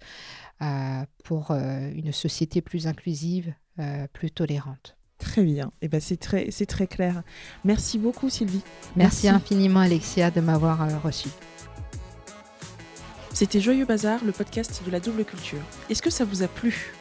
euh, 0.60 1.04
pour 1.24 1.50
euh, 1.50 1.90
une 1.94 2.12
société 2.12 2.60
plus 2.60 2.86
inclusive, 2.86 3.54
euh, 3.78 4.06
plus 4.12 4.30
tolérante. 4.30 4.96
Très 5.18 5.44
bien, 5.44 5.66
et 5.80 5.86
eh 5.86 5.88
ben 5.88 6.00
c'est 6.00 6.16
très, 6.16 6.50
c'est 6.50 6.66
très 6.66 6.88
clair. 6.88 7.22
Merci 7.64 7.96
beaucoup 7.96 8.28
Sylvie. 8.28 8.62
Merci, 8.96 9.28
infiniment 9.28 9.80
Alexia 9.80 10.32
de 10.32 10.40
m'avoir 10.40 11.02
reçu. 11.02 11.28
C'était 13.32 13.60
Joyeux 13.60 13.86
Bazar, 13.86 14.24
le 14.24 14.32
podcast 14.32 14.82
de 14.84 14.90
la 14.90 14.98
double 15.00 15.24
culture. 15.24 15.62
Est-ce 15.88 16.02
que 16.02 16.10
ça 16.10 16.24
vous 16.24 16.42
a 16.42 16.48
plu? 16.48 16.92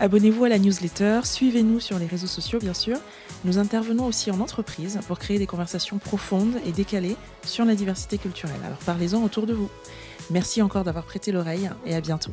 Abonnez-vous 0.00 0.44
à 0.44 0.48
la 0.48 0.58
newsletter, 0.58 1.20
suivez-nous 1.24 1.80
sur 1.80 1.98
les 1.98 2.06
réseaux 2.06 2.26
sociaux 2.26 2.58
bien 2.58 2.74
sûr. 2.74 2.98
Nous 3.44 3.58
intervenons 3.58 4.06
aussi 4.06 4.30
en 4.30 4.40
entreprise 4.40 5.00
pour 5.06 5.18
créer 5.18 5.38
des 5.38 5.46
conversations 5.46 5.98
profondes 5.98 6.56
et 6.66 6.72
décalées 6.72 7.16
sur 7.44 7.64
la 7.64 7.74
diversité 7.74 8.18
culturelle. 8.18 8.60
Alors 8.64 8.78
parlez-en 8.78 9.22
autour 9.22 9.46
de 9.46 9.54
vous. 9.54 9.70
Merci 10.30 10.62
encore 10.62 10.84
d'avoir 10.84 11.04
prêté 11.04 11.32
l'oreille 11.32 11.70
et 11.86 11.94
à 11.94 12.00
bientôt. 12.00 12.32